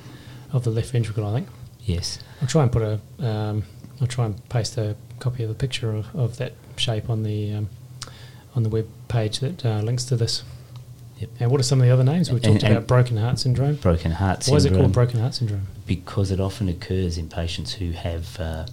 of 0.52 0.64
the 0.64 0.70
left 0.70 0.90
ventricle. 0.90 1.26
I 1.26 1.32
think. 1.36 1.48
Yes. 1.80 2.18
I'll 2.42 2.48
try 2.48 2.62
and 2.62 2.70
put 2.72 2.82
a. 2.82 3.00
Um, 3.26 3.62
I'll 4.00 4.06
try 4.06 4.26
and 4.26 4.46
paste 4.50 4.76
a 4.76 4.96
copy 5.18 5.42
of 5.44 5.48
the 5.48 5.54
picture 5.54 5.92
of, 5.94 6.14
of 6.14 6.36
that 6.36 6.52
shape 6.76 7.08
on 7.08 7.22
the 7.22 7.54
um, 7.54 7.70
on 8.56 8.62
the 8.64 8.68
web 8.68 8.88
page 9.08 9.38
that 9.40 9.64
uh, 9.64 9.80
links 9.82 10.04
to 10.06 10.16
this. 10.16 10.42
Yep. 11.18 11.30
And 11.40 11.50
what 11.50 11.60
are 11.60 11.64
some 11.64 11.80
of 11.80 11.86
the 11.86 11.92
other 11.92 12.04
names 12.04 12.30
we 12.32 12.40
talked 12.40 12.62
and- 12.64 12.72
about? 12.72 12.86
Broken 12.88 13.16
heart 13.18 13.38
syndrome. 13.38 13.76
Broken 13.76 14.10
heart 14.12 14.44
Why 14.46 14.56
is 14.56 14.64
it 14.64 14.74
called 14.74 14.92
broken 14.92 15.20
heart 15.20 15.34
syndrome? 15.34 15.66
because 15.86 16.30
it 16.32 16.40
often 16.40 16.68
occurs 16.68 17.16
in 17.16 17.28
patients 17.28 17.74
who 17.74 17.92
have 17.92 18.38
uh, 18.40 18.66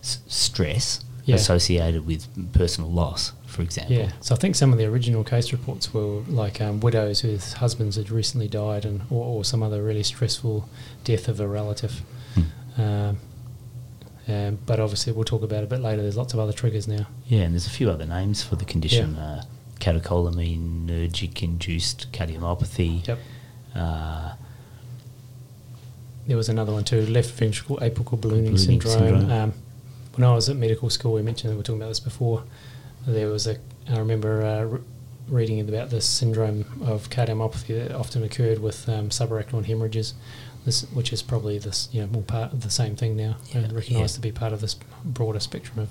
s- 0.00 0.20
stress 0.28 1.04
Yeah. 1.24 1.34
associated 1.36 2.06
with 2.06 2.28
personal 2.52 2.90
loss, 2.90 3.32
for 3.46 3.62
example. 3.62 3.96
Yeah, 3.96 4.12
so 4.20 4.34
I 4.34 4.38
think 4.38 4.54
some 4.54 4.72
of 4.72 4.78
the 4.78 4.84
original 4.86 5.24
case 5.24 5.50
reports 5.52 5.92
were 5.92 6.20
like 6.28 6.60
um, 6.60 6.80
widows 6.80 7.20
whose 7.20 7.54
husbands 7.54 7.96
had 7.96 8.10
recently 8.10 8.48
died, 8.48 8.84
and 8.84 9.02
or, 9.10 9.24
or 9.24 9.44
some 9.44 9.62
other 9.62 9.82
really 9.82 10.02
stressful 10.04 10.68
death 11.04 11.26
of 11.28 11.40
a 11.40 11.46
relative. 11.48 12.02
Hmm. 12.34 12.80
Um, 12.80 13.18
um, 14.28 14.58
but 14.66 14.78
obviously, 14.80 15.12
we'll 15.12 15.24
talk 15.24 15.42
about 15.42 15.62
it 15.62 15.64
a 15.64 15.66
bit 15.68 15.80
later. 15.80 16.02
There's 16.02 16.16
lots 16.16 16.32
of 16.34 16.40
other 16.40 16.52
triggers 16.52 16.86
now. 16.86 17.06
Yeah, 17.26 17.40
and 17.40 17.54
there's 17.54 17.66
a 17.66 17.70
few 17.70 17.90
other 17.90 18.06
names 18.06 18.42
for 18.42 18.56
the 18.56 18.64
condition: 18.64 19.16
uh, 19.16 19.42
catecholaminergic 19.80 21.42
induced 21.42 22.12
cardiomyopathy. 22.12 23.06
Yep. 23.08 23.18
Uh, 23.74 24.34
There 26.26 26.36
was 26.36 26.48
another 26.48 26.72
one 26.72 26.84
too: 26.84 27.04
left 27.06 27.30
ventricle 27.32 27.78
apical 27.78 28.20
ballooning, 28.20 28.54
Ballooning 28.54 28.58
syndrome. 28.58 28.92
syndrome. 28.92 29.30
Um, 29.30 29.52
when 30.14 30.28
I 30.28 30.34
was 30.34 30.48
at 30.48 30.56
medical 30.56 30.88
school, 30.90 31.14
we 31.14 31.22
mentioned 31.22 31.52
we 31.52 31.56
were 31.56 31.62
talking 31.62 31.80
about 31.80 31.88
this 31.88 32.00
before. 32.00 32.44
There 33.06 33.28
was 33.28 33.46
a. 33.46 33.56
I 33.90 33.98
remember 33.98 34.42
uh, 34.42 34.78
reading 35.28 35.60
about 35.60 35.90
this 35.90 36.04
syndrome 36.04 36.64
of 36.84 37.08
cardiomyopathy 37.10 37.68
that 37.88 37.92
often 37.94 38.22
occurred 38.22 38.58
with 38.58 38.88
um, 38.88 39.08
subarachnoid 39.08 39.66
hemorrhages. 39.66 40.14
This, 40.64 40.82
which 40.92 41.12
is 41.12 41.22
probably 41.22 41.58
this, 41.58 41.88
you 41.90 42.00
know, 42.02 42.06
more 42.06 42.22
part 42.22 42.52
of 42.52 42.62
the 42.62 42.70
same 42.70 42.94
thing 42.94 43.16
now, 43.16 43.36
Yeah, 43.52 43.62
and 43.62 43.72
recognised 43.72 44.12
yeah. 44.14 44.16
to 44.16 44.20
be 44.20 44.30
part 44.30 44.52
of 44.52 44.60
this 44.60 44.76
broader 45.04 45.40
spectrum 45.40 45.80
of 45.80 45.88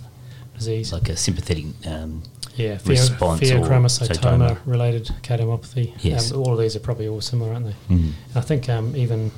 disease. 0.58 0.94
like 0.94 1.10
a 1.10 1.18
sympathetic. 1.18 1.66
Um, 1.86 2.24
yeah, 2.56 2.78
response 2.86 3.42
or 3.42 3.56
pheochromocytoma 3.60 4.18
cytoma. 4.52 4.58
related 4.66 5.08
cardiomyopathy. 5.24 5.94
Yes. 6.00 6.32
Um, 6.32 6.40
all 6.40 6.54
of 6.54 6.60
these 6.60 6.78
are 6.78 6.80
probably 6.80 7.08
all 7.10 7.20
similar, 7.20 7.52
aren't 7.54 7.66
they? 7.66 7.76
mm, 7.96 8.00
And 8.30 8.36
I 8.36 8.40
think 8.42 8.70
um, 8.70 8.96
even, 8.96 9.32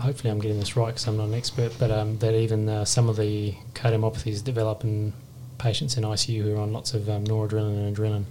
hopefully 0.00 0.30
I'm 0.30 0.40
getting 0.40 0.58
this 0.58 0.76
right 0.76 0.88
because 0.88 1.06
I'm 1.06 1.16
not 1.16 1.28
an 1.28 1.34
expert, 1.34 1.72
but 1.78 1.90
um, 1.90 2.18
that 2.18 2.34
even 2.34 2.68
uh, 2.68 2.84
some 2.84 3.08
of 3.08 3.16
the 3.16 3.54
cardiomyopathies 3.74 4.44
develop 4.44 4.84
in 4.84 5.12
patients 5.58 5.96
in 5.96 6.04
ICU 6.04 6.42
who 6.42 6.56
are 6.56 6.60
on 6.60 6.72
lots 6.72 6.92
of 6.92 7.08
um, 7.08 7.24
noradrenaline 7.24 7.86
and 7.88 7.96
adrenaline, 7.96 8.24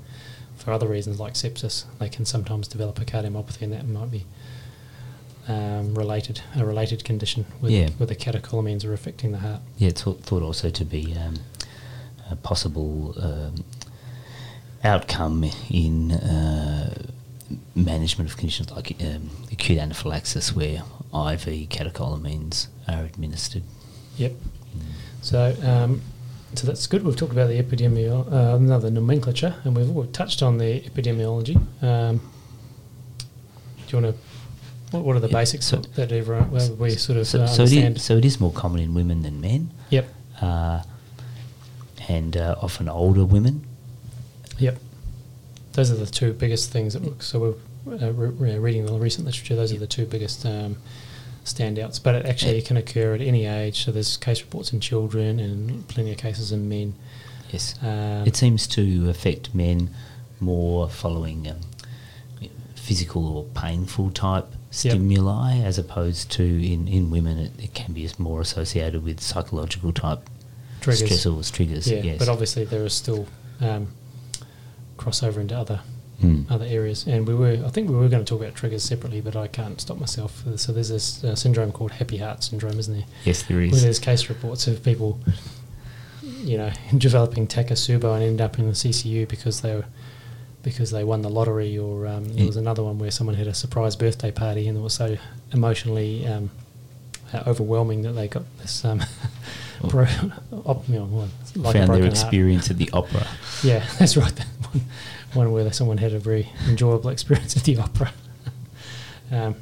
for 0.56 0.72
other 0.72 0.88
reasons 0.88 1.20
like 1.20 1.34
sepsis, 1.34 1.86
they 2.00 2.10
can 2.10 2.26
sometimes 2.26 2.68
develop 2.68 3.00
a 3.00 3.06
cardiomyopathy, 3.06 3.62
and 3.64 3.74
that 3.74 3.88
might 3.88 4.12
be 4.12 4.26
um, 5.48 5.94
related, 5.96 6.42
a 6.56 6.66
related 6.66 7.04
condition 7.04 7.46
with, 7.62 7.72
Yeah. 7.72 7.90
where 7.98 8.08
the 8.08 8.16
catecholamines 8.16 8.84
are 8.86 8.94
affecting 8.94 9.32
the 9.32 9.40
heart. 9.40 9.62
Yeah, 9.78 9.90
it's 9.90 10.02
thought, 10.02 10.22
thought 10.24 10.42
also 10.42 10.70
to 10.70 10.86
be 10.86 11.16
um, 11.16 11.36
a 12.32 12.36
possible 12.36 13.14
um, 13.22 13.64
outcome 14.84 15.46
in 15.70 16.12
uh, 16.14 16.94
management 17.76 18.30
of 18.30 18.38
conditions 18.38 18.72
like 18.72 18.96
um, 19.04 19.30
acute 19.52 19.78
anaphylaxis, 19.80 20.56
where 20.56 20.78
IV 21.14 21.70
catecholamines 21.70 22.68
are 22.88 23.04
administered. 23.04 23.64
Yep. 24.18 24.34
So, 25.22 25.56
um, 25.64 26.02
so 26.58 26.68
that's 26.68 26.88
good. 26.88 27.04
We've 27.04 27.16
talked 27.16 27.32
about 27.34 27.48
the 27.50 27.62
epidemiology, 27.62 28.32
uh, 28.32 28.56
another 28.56 28.90
nomenclature, 28.92 29.56
and 29.64 29.76
we've, 29.76 29.90
we've 29.90 30.12
touched 30.12 30.42
on 30.44 30.58
the 30.58 30.82
epidemiology. 30.82 31.56
Um, 31.84 32.18
do 33.88 33.98
you 33.98 34.04
want 34.04 34.16
to? 34.16 34.22
What, 34.92 35.04
what 35.06 35.16
are 35.16 35.20
the 35.20 35.28
Yeah, 35.28 35.34
basics 35.40 35.66
so- 35.66 35.78
that 35.78 36.12
everyone 36.12 36.52
well, 36.52 36.74
we 36.76 36.92
sort 36.92 37.18
of 37.20 37.28
So, 37.28 37.42
uh, 37.42 37.48
so, 37.48 37.64
it 37.64 37.74
is, 37.74 38.04
so 38.04 38.18
it 38.18 38.26
is 38.26 38.40
more 38.40 38.52
common 38.52 38.82
in 38.82 38.94
women 38.94 39.22
than 39.24 39.42
men, 39.42 39.72
Yep. 39.90 40.08
uh, 40.42 40.84
and 42.08 42.38
uh, 42.38 42.56
often 42.62 42.88
older 42.90 43.26
women. 43.26 43.66
Yep. 44.60 44.78
Those 45.74 45.92
are 45.92 45.96
the 45.96 46.06
two 46.06 46.34
biggest 46.34 46.72
things 46.72 46.94
that 46.94 47.04
look. 47.04 47.22
So 47.22 47.58
we're 47.86 47.96
uh, 47.96 48.12
re- 48.12 48.30
re- 48.30 48.60
reading 48.60 48.86
the 48.86 48.94
recent 48.94 49.26
literature. 49.26 49.56
Those 49.56 49.74
are 49.74 49.78
the 49.80 49.88
two 49.88 50.06
biggest 50.06 50.46
um, 50.46 50.78
standouts. 51.46 52.02
But 52.02 52.16
it 52.16 52.26
actually 52.26 52.62
can 52.62 52.78
occur 52.78 53.16
at 53.16 53.22
any 53.22 53.46
age. 53.46 53.86
So 53.86 53.92
there's 53.92 54.18
case 54.18 54.42
reports 54.42 54.74
in 54.74 54.80
children 54.82 55.40
and 55.40 55.88
plenty 55.88 56.12
of 56.12 56.18
cases 56.18 56.52
in 56.52 56.68
men. 56.68 56.96
Yes. 57.52 57.76
Um, 57.82 58.26
It 58.26 58.36
seems 58.36 58.68
to 58.68 59.10
affect 59.10 59.56
men 59.56 59.92
more 60.40 60.90
following 60.90 61.48
um, 61.48 61.62
physical 62.76 63.38
or 63.38 63.44
painful 63.60 64.12
type 64.12 64.48
stimuli, 64.72 65.60
as 65.60 65.78
opposed 65.78 66.32
to 66.32 66.44
in, 66.44 66.88
in 66.88 67.10
women, 67.10 67.38
it, 67.38 67.52
it 67.58 67.74
can 67.74 67.94
be 67.94 68.10
more 68.18 68.42
associated 68.42 69.04
with 69.04 69.22
psychological 69.22 69.94
type 69.94 70.30
triggers. 70.82 71.26
stressors, 71.26 71.52
triggers. 71.52 71.90
Yeah, 71.90 72.02
yes. 72.02 72.20
but 72.20 72.28
obviously 72.28 72.66
there 72.66 72.84
is 72.84 72.94
still 72.94 73.28
um, 73.62 73.88
crossover 74.98 75.38
into 75.38 75.58
other 75.58 75.80
Mm. 76.24 76.50
other 76.50 76.66
areas. 76.66 77.06
And 77.08 77.28
we 77.28 77.36
were, 77.36 77.62
I 77.66 77.70
think 77.70 77.90
we 77.90 77.96
were 77.96 78.08
going 78.08 78.24
to 78.24 78.30
talk 78.30 78.42
about 78.42 78.56
triggers 78.56 78.84
separately, 78.84 79.20
but 79.22 79.36
I 79.36 79.48
can't 79.48 79.80
stop 79.82 79.98
myself. 80.00 80.44
So 80.56 80.72
there's 80.72 80.88
this 80.90 81.24
uh, 81.24 81.36
syndrome 81.36 81.72
called 81.74 81.92
happy 81.92 82.18
heart 82.18 82.42
syndrome, 82.44 82.80
isn't 82.80 82.94
there? 82.94 83.06
yes, 83.26 83.44
there 83.44 83.58
Where 83.58 83.66
is. 83.66 83.82
there's 83.84 84.00
case 84.00 84.30
reports 84.30 84.66
of 84.68 84.82
people, 84.84 85.20
you 86.24 86.58
know, 86.58 86.72
developing 86.98 87.48
takotsubo 87.48 88.14
and 88.16 88.24
end 88.24 88.42
up 88.42 88.58
in 88.60 88.66
the 88.68 88.74
CCU 88.74 89.28
because 89.28 89.62
they 89.62 89.76
were 89.76 89.86
because 90.64 90.90
they 90.90 91.04
won 91.04 91.22
the 91.22 91.30
lottery, 91.30 91.78
or 91.78 92.08
um, 92.08 92.26
there 92.36 92.48
was 92.48 92.56
another 92.58 92.82
one 92.84 92.98
where 92.98 93.12
someone 93.12 93.36
had 93.36 93.46
a 93.46 93.54
surprise 93.54 93.96
birthday 93.96 94.32
party 94.32 94.68
and 94.68 94.76
it 94.76 94.82
was 94.82 94.94
so 94.96 95.16
emotionally 95.54 96.26
um, 96.26 96.50
overwhelming 97.46 98.02
that 98.02 98.14
they 98.14 98.28
got 98.28 98.44
this 98.60 98.84
um, 98.86 99.02
Oh. 99.84 99.90
bro- 99.90 100.08
op, 100.66 100.88
you 100.88 100.96
know, 100.96 101.28
like 101.58 101.74
Found 101.76 101.90
their 101.90 101.98
heart. 102.00 102.06
experience 102.06 102.72
at 102.72 102.78
the 102.78 102.90
opera. 102.94 103.28
Yeah, 103.62 103.86
that's 104.00 104.16
right. 104.16 104.34
That 104.34 104.48
one, 105.36 105.52
where 105.52 105.72
someone 105.74 105.98
had 105.98 106.14
a 106.14 106.20
very 106.20 106.50
enjoyable 106.68 107.10
experience 107.10 107.56
at 107.58 107.64
the 107.64 107.78
opera. 107.78 108.12
um, 109.32 109.56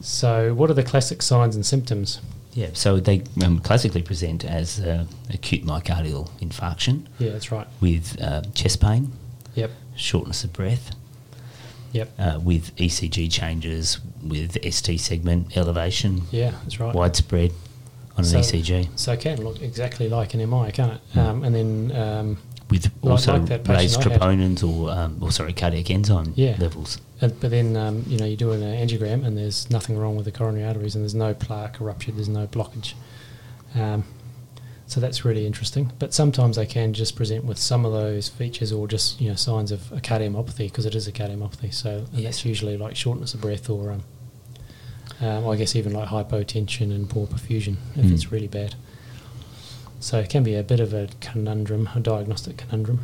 so, 0.00 0.52
what 0.54 0.70
are 0.70 0.74
the 0.74 0.82
classic 0.82 1.22
signs 1.22 1.54
and 1.54 1.64
symptoms? 1.64 2.20
Yeah, 2.54 2.70
so 2.74 3.00
they 3.00 3.22
um, 3.42 3.60
classically 3.60 4.02
present 4.02 4.44
as 4.44 4.78
uh, 4.80 5.06
acute 5.32 5.64
myocardial 5.64 6.28
infarction 6.40 7.06
Yeah, 7.18 7.30
that's 7.30 7.50
right. 7.50 7.66
with 7.80 8.20
uh, 8.20 8.42
chest 8.54 8.80
pain, 8.80 9.12
Yep, 9.54 9.70
shortness 9.96 10.44
of 10.44 10.52
breath, 10.52 10.94
yep. 11.92 12.10
uh, 12.18 12.40
with 12.42 12.76
ECG 12.76 13.32
changes, 13.32 14.00
with 14.22 14.58
ST 14.70 15.00
segment 15.00 15.56
elevation, 15.56 16.22
Yeah, 16.30 16.50
that's 16.62 16.78
right. 16.78 16.94
widespread 16.94 17.52
on 18.18 18.24
So- 18.24 18.36
an 18.36 18.42
ECG, 18.42 18.88
So 18.96 19.12
it 19.12 19.20
can 19.20 19.42
look 19.42 19.62
exactly 19.62 20.10
like 20.10 20.34
an 20.34 20.40
MI, 20.40 20.72
can't 20.72 20.92
it? 20.94 21.00
Mm. 21.14 21.18
Um, 21.26 21.44
and 21.44 21.54
then, 21.54 21.92
um, 21.96 22.38
with 22.72 22.90
also 23.02 23.32
like 23.38 23.46
that 23.46 23.68
raised 23.68 24.00
troponins 24.00 24.60
or, 24.68 24.90
um, 24.90 25.18
or 25.20 25.30
sorry, 25.30 25.52
cardiac 25.52 25.90
enzyme 25.90 26.32
Yeah. 26.36 26.56
levels. 26.58 26.98
uh, 27.20 27.28
but 27.40 27.50
then 27.50 27.76
um, 27.76 28.04
you 28.12 28.18
know 28.18 28.24
you 28.32 28.36
do 28.36 28.50
an 28.52 28.60
angiogram 28.62 29.24
and 29.26 29.36
there's 29.38 29.70
nothing 29.70 29.96
wrong 29.98 30.14
with 30.16 30.24
the 30.24 30.32
coronary 30.32 30.64
arteries 30.64 30.94
and 30.94 31.02
there's 31.04 31.14
no 31.14 31.34
plaque 31.34 31.76
rupture, 31.80 32.12
there's 32.12 32.28
no 32.40 32.46
blockage. 32.46 32.94
Um, 33.74 34.04
so 34.86 35.00
that's 35.00 35.24
really 35.24 35.46
interesting. 35.46 35.90
But 35.98 36.12
sometimes 36.12 36.56
they 36.56 36.66
can 36.66 36.92
just 36.92 37.16
present 37.16 37.44
with 37.44 37.58
some 37.58 37.86
of 37.86 37.92
those 37.92 38.28
features 38.28 38.72
or 38.72 38.86
just 38.88 39.20
you 39.20 39.28
know 39.30 39.36
signs 39.36 39.70
of 39.72 39.80
a 39.92 40.00
cardiomyopathy 40.00 40.66
because 40.70 40.86
it 40.86 40.94
is 40.94 41.06
a 41.08 41.12
cardiomyopathy. 41.12 41.72
So 41.72 41.90
and 42.12 42.20
Yes. 42.20 42.24
that's 42.24 42.44
usually 42.44 42.76
like 42.76 42.94
shortness 42.96 43.34
of 43.34 43.40
breath 43.40 43.70
or 43.70 43.92
um, 43.92 44.02
um, 45.20 45.48
I 45.48 45.56
guess 45.56 45.76
even 45.76 45.92
like 45.92 46.08
hypotension 46.08 46.90
and 46.94 47.08
poor 47.08 47.26
perfusion 47.26 47.76
if 47.96 48.04
Mm. 48.06 48.12
it's 48.14 48.32
really 48.32 48.48
bad. 48.48 48.74
So 50.02 50.18
it 50.18 50.28
can 50.28 50.42
be 50.42 50.56
a 50.56 50.64
bit 50.64 50.80
of 50.80 50.92
a 50.92 51.08
conundrum, 51.20 51.88
a 51.94 52.00
diagnostic 52.00 52.56
conundrum. 52.56 52.98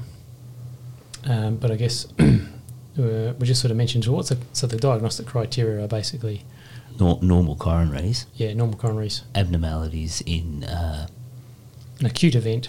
Um, 1.24 1.56
but 1.56 1.70
I 1.70 1.76
guess 1.76 2.06
uh, 2.18 3.34
we 3.38 3.46
just 3.46 3.60
sort 3.60 3.70
of 3.70 3.76
mentioned 3.76 4.02
so 4.04 4.12
what's 4.12 4.30
the, 4.30 4.38
so 4.52 4.66
the 4.66 4.76
diagnostic 4.76 5.26
criteria 5.26 5.84
are 5.84 5.88
basically 5.88 6.44
Nor- 6.98 7.20
normal 7.22 7.54
coronaries, 7.54 8.26
yeah 8.34 8.52
normal 8.54 8.76
coronaries, 8.78 9.22
abnormalities 9.34 10.22
in 10.26 10.64
uh, 10.64 11.06
an 12.00 12.06
acute 12.06 12.34
event. 12.34 12.68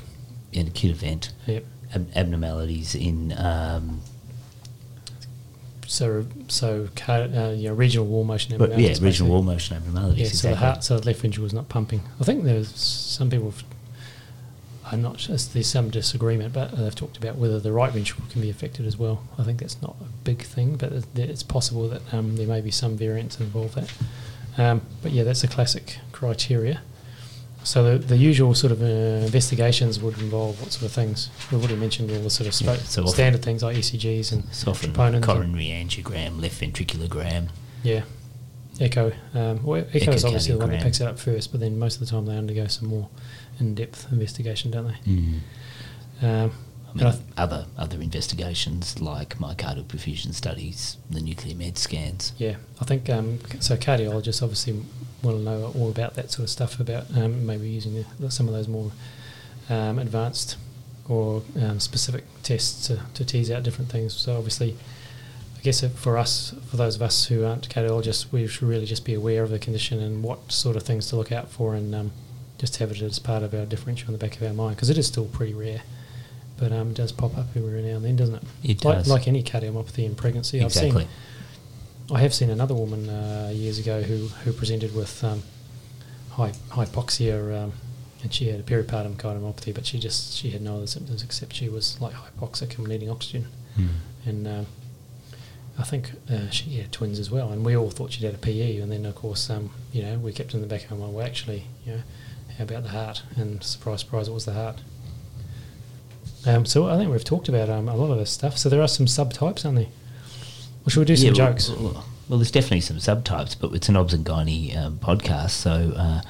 an 0.53 0.67
acute 0.67 0.91
event, 0.91 1.31
Yep. 1.47 1.65
ab- 1.95 2.11
abnormalities 2.15 2.93
in 2.93 3.33
um, 3.37 4.01
So 5.87 6.25
so 6.47 6.87
uh, 7.07 7.53
you 7.57 7.69
know 7.69 7.73
regional 7.73 8.05
wall 8.05 8.23
motion. 8.25 8.57
but 8.59 8.69
yeah, 8.69 8.75
abnormalities, 8.75 9.01
regional 9.01 9.31
wall 9.31 9.41
motion 9.43 9.77
abnormalities. 9.77 10.21
Yeah, 10.21 10.29
so 10.29 10.49
the 10.49 10.55
heart, 10.57 10.83
so 10.83 10.99
the 10.99 11.05
left 11.07 11.21
ventricle 11.21 11.43
was 11.43 11.53
not 11.53 11.67
pumping. 11.69 12.01
I 12.19 12.23
think 12.23 12.43
there's 12.43 12.69
some 12.75 13.29
people. 13.31 13.49
Have, 13.51 13.63
I'm 14.91 15.01
not. 15.01 15.19
sure, 15.19 15.35
There's 15.37 15.67
some 15.67 15.89
disagreement, 15.89 16.53
but 16.53 16.75
they've 16.75 16.95
talked 16.95 17.17
about 17.17 17.35
whether 17.35 17.59
the 17.59 17.71
right 17.71 17.91
ventricle 17.91 18.25
can 18.31 18.41
be 18.41 18.49
affected 18.49 18.85
as 18.85 18.97
well. 18.97 19.23
I 19.37 19.43
think 19.43 19.59
that's 19.59 19.81
not 19.81 19.95
a 20.01 20.05
big 20.23 20.41
thing, 20.43 20.75
but 20.77 20.91
it's 21.15 21.43
possible 21.43 21.87
that 21.89 22.13
um, 22.13 22.35
there 22.37 22.47
may 22.47 22.61
be 22.61 22.71
some 22.71 22.97
variants 22.97 23.39
involved 23.39 23.75
that. 23.75 23.91
Um, 24.57 24.81
but 25.01 25.11
yeah, 25.11 25.23
that's 25.23 25.43
a 25.43 25.47
classic 25.47 25.99
criteria. 26.11 26.81
So 27.63 27.83
the, 27.97 28.05
the 28.05 28.17
usual 28.17 28.55
sort 28.55 28.71
of 28.71 28.81
uh, 28.81 28.85
investigations 29.25 29.99
would 29.99 30.17
involve 30.19 30.59
what 30.61 30.71
sort 30.71 30.85
of 30.85 30.91
things? 30.93 31.29
We've 31.51 31.59
already 31.59 31.75
mentioned 31.75 32.09
all 32.09 32.19
the 32.21 32.29
sort 32.29 32.47
of 32.47 32.59
Yeah, 32.61 32.75
so 32.77 33.05
standard 33.05 33.43
things 33.43 33.61
like 33.63 33.75
ECGs 33.75 34.31
and 34.31 34.43
It's 34.45 34.65
often 34.67 34.93
troponins 34.93 35.15
and- 35.15 35.23
coronary 35.25 35.65
angiogram, 35.67 36.41
left 36.41 36.59
ventriculogram. 36.61 37.49
yeah, 37.83 38.03
echo. 38.79 39.11
Um, 39.33 39.63
well, 39.63 39.85
echo 39.93 40.11
is 40.11 40.25
obviously 40.25 40.53
the 40.53 40.59
one 40.59 40.71
that 40.71 40.83
picks 40.83 41.01
it 41.01 41.07
up 41.07 41.19
first, 41.19 41.51
but 41.51 41.59
then 41.59 41.77
most 41.77 41.95
of 41.95 42.07
the 42.07 42.11
time 42.11 42.25
they 42.25 42.37
undergo 42.37 42.67
some 42.67 42.89
more 42.89 43.09
in-depth 43.59 44.11
investigation, 44.11 44.71
don't 44.71 44.87
they? 44.87 45.11
Mm. 45.11 45.39
Um, 46.21 46.51
I 46.89 46.97
mean, 46.97 47.07
I 47.07 47.11
th- 47.11 47.23
other 47.37 47.65
other 47.77 48.01
investigations 48.01 48.99
like 48.99 49.37
myocardial 49.37 49.85
perfusion 49.85 50.33
studies, 50.33 50.97
the 51.09 51.21
nuclear 51.21 51.55
med 51.55 51.77
scans. 51.77 52.33
yeah, 52.37 52.55
I 52.81 52.85
think 52.85 53.09
um, 53.09 53.39
so. 53.59 53.77
Cardiologists 53.77 54.41
obviously 54.41 54.81
want 55.21 55.37
to 55.37 55.43
know 55.43 55.71
all 55.77 55.89
about 55.89 56.15
that 56.15 56.31
sort 56.31 56.45
of 56.45 56.49
stuff 56.49 56.79
about 56.79 57.05
um, 57.15 57.45
maybe 57.45 57.69
using 57.69 58.05
the, 58.19 58.31
some 58.31 58.47
of 58.47 58.53
those 58.53 58.67
more 58.67 58.91
um, 59.69 59.99
advanced 59.99 60.57
or 61.07 61.43
um, 61.61 61.79
specific 61.79 62.23
tests 62.43 62.87
to, 62.87 63.01
to 63.13 63.25
tease 63.25 63.51
out 63.51 63.63
different 63.63 63.91
things. 63.91 64.13
So 64.13 64.35
obviously, 64.35 64.77
I 65.59 65.61
guess 65.61 65.85
for 65.85 66.17
us, 66.17 66.55
for 66.69 66.77
those 66.77 66.95
of 66.95 67.01
us 67.01 67.25
who 67.25 67.43
aren't 67.43 67.67
cardiologists, 67.67 68.31
we 68.31 68.47
should 68.47 68.67
really 68.67 68.85
just 68.85 69.03
be 69.03 69.13
aware 69.13 69.43
of 69.43 69.49
the 69.49 69.59
condition 69.59 69.99
and 69.99 70.23
what 70.23 70.53
sort 70.53 70.77
of 70.77 70.83
things 70.83 71.09
to 71.09 71.17
look 71.17 71.33
out 71.33 71.49
for, 71.49 71.75
and 71.75 71.93
um, 71.93 72.11
just 72.57 72.77
have 72.77 72.91
it 72.91 73.01
as 73.01 73.19
part 73.19 73.43
of 73.43 73.53
our 73.53 73.65
differential 73.65 74.07
in 74.07 74.13
the 74.13 74.25
back 74.25 74.37
of 74.37 74.43
our 74.43 74.53
mind 74.53 74.77
because 74.77 74.89
it 74.89 74.97
is 74.97 75.07
still 75.07 75.25
pretty 75.25 75.53
rare. 75.53 75.81
But 76.57 76.71
um, 76.71 76.91
it 76.91 76.95
does 76.95 77.11
pop 77.11 77.37
up 77.37 77.47
every 77.57 77.81
now 77.81 77.97
and 77.97 78.05
then, 78.05 78.15
doesn't 78.15 78.35
it? 78.35 78.43
It 78.63 78.85
like, 78.85 78.99
does. 78.99 79.09
like 79.09 79.27
any 79.27 79.43
cardiomyopathy 79.43 80.05
in 80.05 80.15
pregnancy. 80.15 80.61
exactly. 80.61 81.03
I've 81.03 81.09
seen, 82.07 82.15
I 82.15 82.19
have 82.21 82.33
seen 82.33 82.49
another 82.49 82.73
woman 82.73 83.09
uh, 83.09 83.51
years 83.53 83.79
ago 83.79 84.01
who, 84.01 84.27
who 84.27 84.53
presented 84.53 84.95
with 84.95 85.21
um, 85.25 85.43
hy- 86.31 86.53
hypoxia, 86.69 87.63
um, 87.63 87.73
and 88.23 88.33
she 88.33 88.47
had 88.47 88.61
a 88.61 88.63
peripartum 88.63 89.15
cardiomyopathy, 89.15 89.73
but 89.73 89.85
she 89.85 89.99
just 89.99 90.37
she 90.37 90.51
had 90.51 90.61
no 90.61 90.77
other 90.77 90.87
symptoms 90.87 91.21
except 91.21 91.53
she 91.53 91.67
was 91.67 91.99
like 91.99 92.13
hypoxic 92.13 92.77
and 92.77 92.87
needing 92.87 93.09
oxygen. 93.09 93.47
Mm. 93.77 93.89
And 94.25 94.47
um, 94.47 94.65
I 95.79 95.83
think 95.83 96.11
uh, 96.29 96.49
she 96.49 96.71
had 96.77 96.91
twins 96.91 97.19
as 97.19 97.31
well, 97.31 97.51
and 97.51 97.65
we 97.65 97.75
all 97.77 97.89
thought 97.89 98.11
she'd 98.11 98.25
had 98.25 98.35
a 98.35 98.37
PE, 98.37 98.77
and 98.79 98.91
then 98.91 99.05
of 99.05 99.15
course, 99.15 99.49
um, 99.49 99.69
you 99.93 100.01
know, 100.03 100.19
we 100.19 100.33
kept 100.33 100.53
in 100.53 100.59
the 100.59 100.67
back 100.67 100.83
of 100.85 100.91
our 100.91 100.97
mind, 100.97 101.13
well, 101.13 101.25
actually, 101.25 101.63
you 101.85 101.93
know, 101.93 102.01
how 102.57 102.65
about 102.65 102.83
the 102.83 102.89
heart? 102.89 103.23
And 103.37 103.63
surprise, 103.63 104.01
surprise, 104.01 104.27
it 104.27 104.33
was 104.33 104.43
the 104.43 104.51
heart. 104.53 104.81
Um, 106.45 106.65
so 106.65 106.89
I 106.89 106.97
think 106.97 107.09
we've 107.11 107.23
talked 107.23 107.47
about 107.47 107.69
um, 107.69 107.87
a 107.87 107.95
lot 107.95 108.11
of 108.11 108.17
this 108.17 108.29
stuff. 108.29 108.57
So 108.57 108.67
there 108.67 108.81
are 108.81 108.87
some 108.89 109.05
subtypes, 109.05 109.65
aren't 109.65 109.77
there? 109.77 109.87
Or 110.85 110.89
should 110.89 110.99
we 110.99 111.05
do 111.05 111.15
some 111.15 111.33
Yeah, 111.33 111.43
well- 111.43 111.51
jokes? 111.53 111.69
Well, 111.69 112.05
well, 112.27 112.37
there's 112.39 112.51
definitely 112.51 112.81
some 112.81 112.97
subtypes, 112.97 113.55
but 113.59 113.73
it's 113.73 113.87
an 113.89 113.95
obs 113.95 114.13
and 114.13 114.25
gynae 114.25 114.75
um, 114.77 114.97
podcast, 114.99 115.51
so 115.51 115.93
uh, 115.95 116.21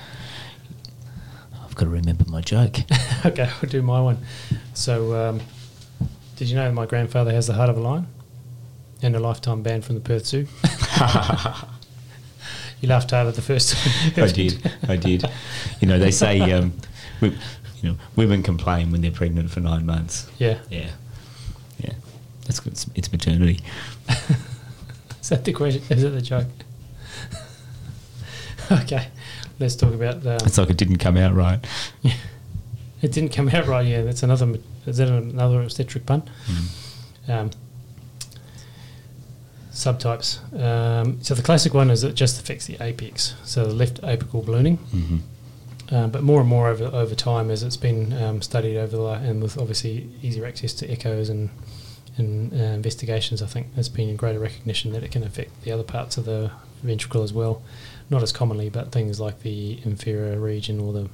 I've 1.65 1.75
got 1.75 1.85
to 1.85 1.89
remember 1.89 2.23
my 2.29 2.39
joke. 2.41 2.77
okay, 3.25 3.49
I'll 3.61 3.69
do 3.69 3.81
my 3.81 3.99
one. 3.99 4.19
So, 4.73 5.13
um, 5.15 5.41
Did 6.37 6.49
you 6.49 6.55
know 6.55 6.71
my 6.71 6.85
grandfather 6.85 7.31
has 7.31 7.47
the 7.47 7.53
heart 7.53 7.69
of 7.69 7.77
a 7.77 7.81
lion 7.81 8.07
and 9.01 9.15
a 9.15 9.19
lifetime 9.19 9.63
ban 9.63 9.81
from 9.81 9.95
the 9.95 10.01
Perth 10.01 10.25
Zoo? 10.25 10.47
you 12.81 12.87
laughed 12.89 13.11
hard 13.11 13.27
at 13.27 13.35
the 13.35 13.41
first 13.41 13.73
time. 14.13 14.23
I 14.23 14.27
did. 14.31 14.71
I 14.87 14.95
did. 14.95 15.23
You 15.79 15.87
know, 15.87 15.99
they 15.99 16.11
say, 16.11 16.39
um, 16.51 16.73
we, 17.21 17.29
you 17.81 17.89
know, 17.89 17.95
women 18.15 18.43
complain 18.43 18.91
when 18.91 19.01
they're 19.01 19.11
pregnant 19.11 19.51
for 19.51 19.59
nine 19.59 19.85
months. 19.85 20.29
Yeah. 20.37 20.59
Yeah. 20.69 20.89
Yeah. 21.79 21.93
That's 22.45 22.59
good. 22.59 22.73
It's, 22.73 22.87
it's 22.95 23.11
maternity. 23.11 23.59
Is 25.21 25.29
that 25.29 25.45
the 25.45 25.53
question? 25.53 25.83
Is 25.89 26.03
it 26.03 26.09
the 26.09 26.21
joke? 26.21 26.47
okay. 28.71 29.07
Let's 29.59 29.75
talk 29.75 29.93
about 29.93 30.23
the. 30.23 30.35
It's 30.45 30.57
like 30.57 30.69
it 30.69 30.77
didn't 30.77 30.97
come 30.97 31.17
out 31.17 31.33
right. 31.35 31.59
It 33.01 33.11
didn't 33.11 33.29
come 33.33 33.49
out 33.49 33.67
right. 33.67 33.85
Yeah, 33.85 34.03
that's 34.03 34.23
another. 34.23 34.55
Is 34.85 34.97
that 34.97 35.09
another 35.09 35.61
obstetric 35.61 36.05
pun? 36.05 36.23
Um, 37.27 37.51
subtypes. 39.79 40.39
Um, 40.62 41.21
so 41.24 41.33
the 41.33 41.41
classic 41.41 41.74
one 41.74 41.89
is 41.89 42.03
it 42.03 42.13
just 42.13 42.39
affects 42.39 42.65
the 42.65 42.77
apex, 42.81 43.36
so 43.43 43.65
the 43.65 43.74
left 43.74 44.01
apical 44.01 44.45
ballooning. 44.45 44.77
Mm-hmm. 44.93 45.17
Um, 45.91 46.12
but 46.12 46.21
more 46.21 46.39
and 46.41 46.50
more 46.50 46.67
over 46.67 46.86
over 46.86 47.15
time, 47.15 47.50
as 47.50 47.63
it's 47.63 47.77
been 47.77 48.13
um, 48.13 48.41
studied 48.41 48.77
over 48.77 48.95
the 48.98 49.05
and 49.05 49.41
with 49.41 49.57
obviously 49.57 50.09
easier 50.21 50.45
access 50.45 50.74
to 50.74 50.91
echoes 50.91 51.29
and 51.29 51.50
and 52.17 52.53
uh, 52.53 52.75
investigations, 52.75 53.41
I 53.41 53.48
think 53.48 53.74
there's 53.74 53.89
been 53.89 54.15
greater 54.15 54.39
recognition 54.39 54.91
that 54.93 55.03
it 55.03 55.12
can 55.12 55.24
affect 55.24 55.62
the 55.63 55.71
other 55.71 55.83
parts 55.83 56.17
of 56.17 56.25
the 56.25 56.51
ventricle 56.83 57.24
as 57.24 57.33
well. 57.33 57.62
Not 58.09 58.21
as 58.21 58.31
commonly, 58.31 58.69
but 58.69 58.91
things 58.91 59.19
like 59.19 59.41
the 59.41 59.79
inferior 59.83 60.39
region 60.39 60.79
or 60.79 60.93
the 60.93 61.09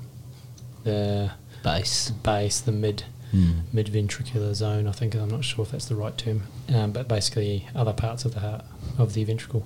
the 0.84 1.31
Base. 1.63 2.12
base, 2.12 2.60
the 2.60 2.72
mid 2.72 3.05
Mm. 3.35 3.73
mid 3.73 3.87
ventricular 3.87 4.53
zone. 4.53 4.87
I 4.87 4.93
think 4.93 5.13
I'm 5.13 5.29
not 5.29 5.43
sure 5.43 5.65
if 5.65 5.71
that's 5.71 5.89
the 5.93 5.95
right 6.03 6.17
term, 6.17 6.43
um, 6.73 6.91
but 6.91 7.07
basically 7.07 7.67
other 7.75 7.93
parts 7.93 8.25
of 8.25 8.33
the 8.33 8.39
heart 8.39 8.63
of 8.97 9.13
the 9.13 9.23
ventricle. 9.25 9.63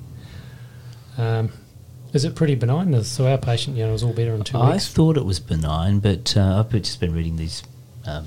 Um, 1.17 1.51
is 2.13 2.25
it 2.25 2.33
pretty 2.33 2.55
benign? 2.55 3.03
So 3.03 3.27
our 3.27 3.38
patient, 3.38 3.77
you 3.77 3.85
know, 3.85 3.91
was 3.91 4.03
all 4.03 4.13
better 4.13 4.33
in 4.33 4.43
two 4.43 4.57
I 4.57 4.71
weeks. 4.71 4.89
I 4.89 4.95
thought 4.95 5.17
it 5.17 5.25
was 5.25 5.39
benign, 5.39 5.99
but 5.99 6.35
uh, 6.35 6.59
I've 6.59 6.71
just 6.71 6.99
been 6.99 7.13
reading 7.13 7.38
these 7.38 7.61
um, 8.05 8.25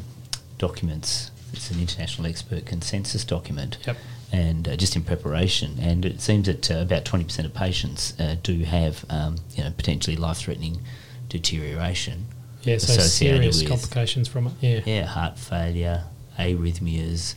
documents. 0.58 1.32
It's 1.52 1.70
an 1.70 1.80
international 1.80 2.26
expert 2.28 2.64
consensus 2.64 3.25
document. 3.25 3.78
Yep. 3.87 3.96
And 4.34 4.68
uh, 4.68 4.76
just 4.76 4.96
in 4.96 5.02
preparation, 5.02 5.78
and 5.78 6.04
it 6.06 6.20
seems 6.22 6.46
that 6.46 6.70
uh, 6.70 6.76
about 6.76 7.04
twenty 7.04 7.25
percent 7.25 7.46
of 7.46 7.52
patients 7.52 8.14
uh, 8.18 8.37
do 8.42 8.64
have, 8.64 9.04
um, 9.11 9.37
you 9.54 9.62
know, 9.62 9.70
potentially 9.76 10.16
life-threatening 10.16 10.80
deterioration. 11.28 12.28
Yeah, 12.64 12.78
so 12.78 12.92
associated 12.92 13.37
serious 13.38 13.61
with- 13.61 13.69
complications 13.69 14.28
from 14.28 14.47
it. 14.49 14.52
Yeah. 14.61 14.81
Yeah, 14.85 15.07
heart 15.07 15.38
failure, 15.38 16.04
arrhythmias, 16.38 17.35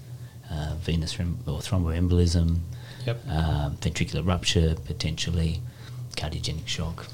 uh, 0.52 0.76
venous 0.82 1.16
thromb- 1.16 1.38
or 1.48 1.60
thromboembolism, 1.60 2.60
Yep. 3.06 3.28
um, 3.30 3.78
ventricular 3.78 4.26
rupture, 4.26 4.76
potentially 4.86 5.62
cardiogenic 6.16 6.68
shock. 6.68 7.08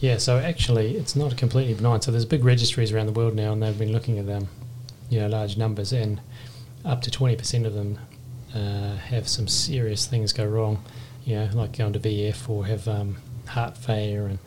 Yeah, 0.00 0.18
so 0.18 0.38
actually, 0.38 0.96
it's 0.96 1.16
not 1.16 1.36
completely 1.36 1.74
benign. 1.74 2.00
So 2.02 2.10
there's 2.12 2.24
big 2.24 2.44
registries 2.44 2.92
around 2.92 3.06
the 3.06 3.12
world 3.12 3.34
now, 3.34 3.52
and 3.52 3.62
they've 3.62 3.78
been 3.78 3.92
looking 3.92 4.18
at 4.18 4.28
um, 4.28 4.48
you 5.08 5.20
know, 5.20 5.26
large 5.28 5.56
numbers, 5.56 5.92
and 5.92 6.20
up 6.84 7.00
to 7.02 7.10
twenty 7.10 7.34
percent 7.36 7.64
of 7.66 7.74
them 7.74 7.98
uh, 8.54 8.96
have 8.96 9.26
some 9.28 9.48
serious 9.48 10.06
things 10.06 10.32
go 10.32 10.44
wrong. 10.44 10.82
You 11.24 11.36
know, 11.36 11.48
like 11.54 11.76
going 11.76 11.92
to 11.94 11.98
VF 11.98 12.48
or 12.48 12.66
have 12.66 12.86
um, 12.86 13.16
heart 13.48 13.76
failure 13.76 14.26
and 14.26 14.38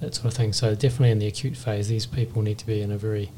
that 0.00 0.14
sort 0.14 0.26
of 0.26 0.34
thing. 0.34 0.52
So 0.52 0.74
definitely 0.74 1.10
in 1.10 1.18
the 1.18 1.26
acute 1.26 1.56
phase, 1.56 1.88
these 1.88 2.06
people 2.06 2.42
need 2.42 2.58
to 2.58 2.66
be 2.66 2.80
in 2.80 2.90
a 2.90 2.98
very 2.98 3.30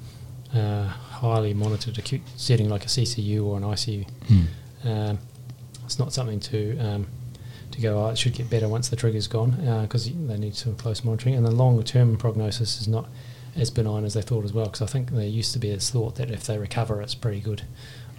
uh, 0.54 0.85
highly 0.87 1.54
monitored 1.54 1.99
acute 1.99 2.23
setting, 2.37 2.69
like 2.69 2.85
a 2.85 2.88
CCU 2.88 3.45
or 3.45 3.57
an 3.57 3.62
ICU. 3.62 4.07
Um, 4.85 5.19
it's 5.85 5.99
not 5.99 6.12
something 6.12 6.40
to 6.40 6.78
um, 6.78 7.07
to 7.71 7.81
go. 7.81 8.04
Oh, 8.04 8.09
it 8.09 8.19
should 8.19 8.35
get 8.35 8.50
better 8.50 8.69
once 8.69 8.88
the 8.88 8.97
trigger's 8.97 9.26
gone 9.26 9.50
because 9.83 10.04
they 10.07 10.38
need 10.38 10.54
some 10.54 10.76
close 10.76 11.04
monitoring. 11.04 11.35
And 11.35 11.47
the 11.47 11.50
longer 11.50 11.83
term 11.83 12.16
prognosis 12.16 12.81
is 12.81 12.88
not 12.88 13.09
as 13.57 13.71
benign 13.71 14.05
as 14.05 14.14
they 14.14 14.22
thought 14.22 14.44
as 14.44 14.53
well. 14.53 14.66
Because 14.66 14.83
I 14.83 14.87
think 14.87 15.11
there 15.11 15.27
used 15.27 15.53
to 15.53 15.59
be 15.59 15.70
this 15.70 15.90
thought 15.90 16.16
that 16.16 16.31
if 16.31 16.44
they 16.44 16.59
recover, 16.59 17.03
it's 17.03 17.14
pretty 17.14 17.40
good 17.40 17.62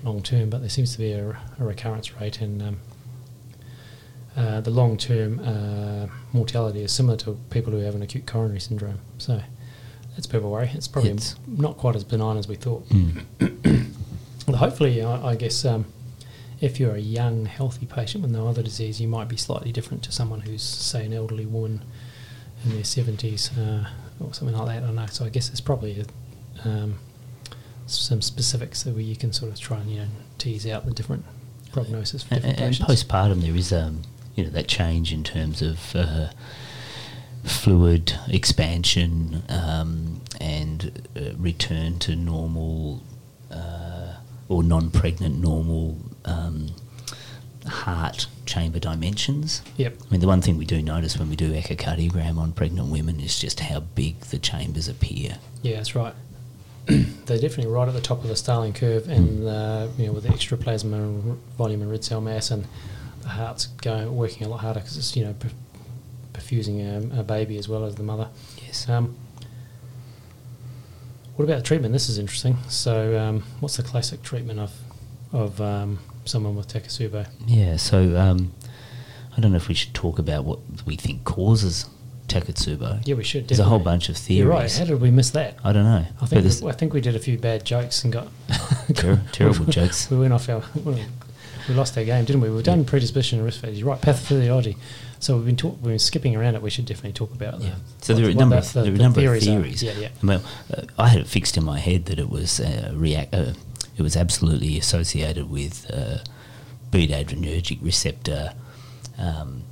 long 0.03 0.21
term. 0.21 0.49
But 0.49 0.59
there 0.59 0.69
seems 0.69 0.91
to 0.93 0.97
be 0.97 1.11
a, 1.13 1.29
a 1.29 1.63
recurrence 1.63 2.13
rate, 2.19 2.41
and 2.41 2.61
um, 2.61 2.79
uh, 4.35 4.61
the 4.61 4.71
long 4.71 4.97
term 4.97 5.39
uh, 5.39 6.07
mortality 6.31 6.81
is 6.83 6.91
similar 6.91 7.17
to 7.17 7.37
people 7.49 7.71
who 7.71 7.79
have 7.79 7.95
an 7.95 8.01
acute 8.01 8.25
coronary 8.25 8.59
syndrome. 8.59 8.99
So 9.17 9.41
that's 10.15 10.25
a 10.25 10.29
bit 10.29 10.37
of 10.37 10.43
a 10.45 10.49
worry. 10.49 10.71
It's 10.73 10.87
probably 10.87 11.11
It's- 11.11 11.35
not 11.47 11.77
quite 11.77 11.95
as 11.95 12.03
benign 12.03 12.37
as 12.37 12.47
we 12.47 12.55
thought. 12.55 12.87
Mm. 13.39 13.87
Well, 14.47 14.57
hopefully, 14.57 15.01
I, 15.01 15.29
I 15.31 15.35
guess 15.37 15.63
um, 15.63 15.85
if 16.59 16.77
you're 16.77 16.95
a 16.95 16.99
young, 16.99 17.45
healthy 17.45 17.85
patient 17.85 18.23
with 18.23 18.31
no 18.31 18.47
other 18.49 18.61
disease, 18.61 18.99
you 18.99 19.07
might 19.07 19.29
be 19.29 19.37
slightly 19.37 19.71
different 19.71 20.03
to 20.03 20.11
someone 20.11 20.41
who's, 20.41 20.61
say, 20.63 21.05
an 21.05 21.13
elderly 21.13 21.45
woman 21.45 21.81
in 22.65 22.71
their 22.73 22.81
70s 22.81 23.57
uh, 23.57 23.87
or 24.19 24.33
something 24.33 24.57
like 24.57 24.67
that. 24.67 24.83
I 24.83 24.85
don't 24.87 24.95
know. 24.95 25.05
So 25.05 25.23
I 25.23 25.29
guess 25.29 25.47
there's 25.47 25.61
probably 25.61 26.01
a, 26.65 26.67
um, 26.69 26.95
some 27.87 28.21
specifics 28.21 28.83
that 28.83 28.93
where 28.93 29.01
you 29.03 29.15
can 29.15 29.31
sort 29.31 29.49
of 29.51 29.59
try 29.61 29.77
and 29.77 29.89
you 29.89 29.99
know 30.01 30.07
tease 30.37 30.67
out 30.67 30.85
the 30.85 30.91
different 30.91 31.23
prognosis 31.71 32.23
for 32.23 32.33
And, 32.33 32.43
different 32.43 32.59
and 32.59 32.87
patients. 32.87 33.03
postpartum, 33.05 33.41
there 33.41 33.55
is 33.55 33.71
um, 33.71 34.01
you 34.35 34.43
know 34.43 34.49
that 34.49 34.67
change 34.67 35.13
in 35.13 35.23
terms 35.23 35.61
of 35.61 35.95
uh, 35.95 36.29
fluid 37.43 38.17
expansion 38.27 39.43
um, 39.49 40.21
and 40.39 41.07
uh, 41.15 41.35
return 41.37 41.99
to 41.99 42.15
normal 42.15 43.03
uh, 43.51 44.15
or 44.49 44.63
non-pregnant 44.63 45.39
normal 45.39 45.97
um, 46.25 46.69
heart 47.67 48.27
chamber 48.45 48.79
dimensions. 48.79 49.61
Yep. 49.77 49.97
I 50.01 50.11
mean, 50.11 50.21
the 50.21 50.27
one 50.27 50.41
thing 50.41 50.57
we 50.57 50.65
do 50.65 50.81
notice 50.81 51.17
when 51.17 51.29
we 51.29 51.35
do 51.35 51.53
echocardiogram 51.53 52.37
on 52.37 52.51
pregnant 52.51 52.89
women 52.89 53.19
is 53.19 53.39
just 53.39 53.61
how 53.61 53.81
big 53.81 54.19
the 54.21 54.37
chambers 54.37 54.87
appear. 54.87 55.37
Yeah, 55.61 55.77
that's 55.77 55.95
right. 55.95 56.13
They're 56.85 57.39
definitely 57.39 57.67
right 57.67 57.87
at 57.87 57.93
the 57.93 58.01
top 58.01 58.21
of 58.23 58.27
the 58.27 58.35
Starling 58.35 58.73
curve, 58.73 59.07
and 59.07 59.47
uh, 59.47 59.87
you 59.97 60.07
know 60.07 60.13
with 60.13 60.23
the 60.23 60.29
extra 60.29 60.57
plasma 60.57 60.97
volume 61.57 61.81
and 61.81 61.89
red 61.89 62.03
cell 62.03 62.19
mass, 62.19 62.51
and 62.51 62.67
the 63.23 63.29
heart's 63.29 63.67
going 63.67 64.15
working 64.15 64.45
a 64.45 64.49
lot 64.49 64.59
harder 64.59 64.79
because 64.79 64.97
it's 64.97 65.15
you 65.15 65.25
know 65.25 65.35
perfusing 66.33 67.15
a, 67.15 67.19
a 67.19 67.23
baby 67.23 67.57
as 67.57 67.67
well 67.67 67.85
as 67.85 67.95
the 67.95 68.03
mother. 68.03 68.29
Yes. 68.65 68.87
Um, 68.89 69.15
what 71.35 71.45
about 71.45 71.57
the 71.57 71.63
treatment? 71.63 71.93
This 71.93 72.09
is 72.09 72.19
interesting. 72.19 72.57
So, 72.69 73.19
um, 73.19 73.43
what's 73.59 73.77
the 73.77 73.83
classic 73.83 74.21
treatment 74.21 74.59
of 74.59 74.71
of 75.31 75.59
um, 75.59 75.99
someone 76.25 76.55
with 76.55 76.67
Takotsubo? 76.67 77.27
Yeah, 77.47 77.77
so 77.77 78.15
um, 78.17 78.53
I 79.35 79.41
don't 79.41 79.51
know 79.51 79.57
if 79.57 79.67
we 79.67 79.73
should 79.73 79.93
talk 79.93 80.19
about 80.19 80.45
what 80.45 80.59
we 80.85 80.95
think 80.95 81.23
causes 81.23 81.89
Takotsubo. 82.27 83.01
Yeah, 83.05 83.15
we 83.15 83.23
should. 83.23 83.47
There's 83.47 83.59
a 83.59 83.63
whole 83.65 83.79
bunch 83.79 84.09
of 84.09 84.17
theories. 84.17 84.39
You're 84.39 84.49
right. 84.49 84.71
How 84.71 84.85
did 84.85 85.01
we 85.01 85.11
miss 85.11 85.31
that? 85.31 85.57
I 85.63 85.73
don't 85.73 85.83
know. 85.83 86.05
I 86.21 86.25
think 86.25 86.61
we, 86.61 86.69
I 86.69 86.73
think 86.73 86.93
we 86.93 87.01
did 87.01 87.15
a 87.15 87.19
few 87.19 87.37
bad 87.37 87.65
jokes 87.65 88.03
and 88.03 88.13
got 88.13 88.27
ter- 88.93 89.21
terrible 89.31 89.65
jokes. 89.65 90.09
We 90.11 90.19
went 90.19 90.33
off 90.33 90.49
our 90.49 90.63
we 91.67 91.73
lost 91.75 91.97
our 91.97 92.03
game, 92.03 92.25
didn't 92.25 92.41
we? 92.41 92.49
We've 92.49 92.63
done 92.63 92.85
predisposition 92.85 93.39
and 93.39 93.45
risk 93.45 93.61
factors. 93.61 93.79
You're 93.79 93.89
right, 93.89 94.01
pathophysiology. 94.01 94.75
So 95.19 95.37
we've 95.37 95.45
been 95.45 95.55
talk, 95.55 95.75
we've 95.77 95.91
been 95.91 95.99
skipping 95.99 96.35
around 96.35 96.55
it. 96.55 96.61
We 96.61 96.69
should 96.69 96.85
definitely 96.85 97.13
talk 97.13 97.31
about 97.33 97.61
Yeah. 97.61 97.75
the, 97.99 98.05
So 98.05 98.13
there 98.13 98.25
are 98.25 98.29
a 98.29 98.33
number 98.33 98.57
of 98.57 98.73
the- 98.73 98.81
there 98.81 98.91
are 98.91 98.95
a 98.95 98.97
the 98.97 99.03
number 99.03 99.19
of 99.21 99.25
are. 99.33 99.39
theories. 99.39 99.81
Yeah, 99.81 99.93
yeah. 99.99 100.09
Well, 100.21 100.43
uh, 100.75 100.81
I 100.99 101.07
had 101.09 101.21
it 101.21 101.27
fixed 101.27 101.55
in 101.57 101.63
my 101.63 101.79
head 101.79 102.05
that 102.05 102.19
it 102.19 102.29
was 102.29 102.59
uh, 102.59 102.91
react. 102.93 103.33
Uh, 103.33 103.53
it 103.95 104.01
was 104.01 104.17
absolutely 104.17 104.77
associated 104.77 105.49
with 105.49 105.89
uh, 105.91 106.17
beta 106.91 107.13
adrenergic 107.13 107.77
receptor 107.81 108.53
um, 109.17 109.63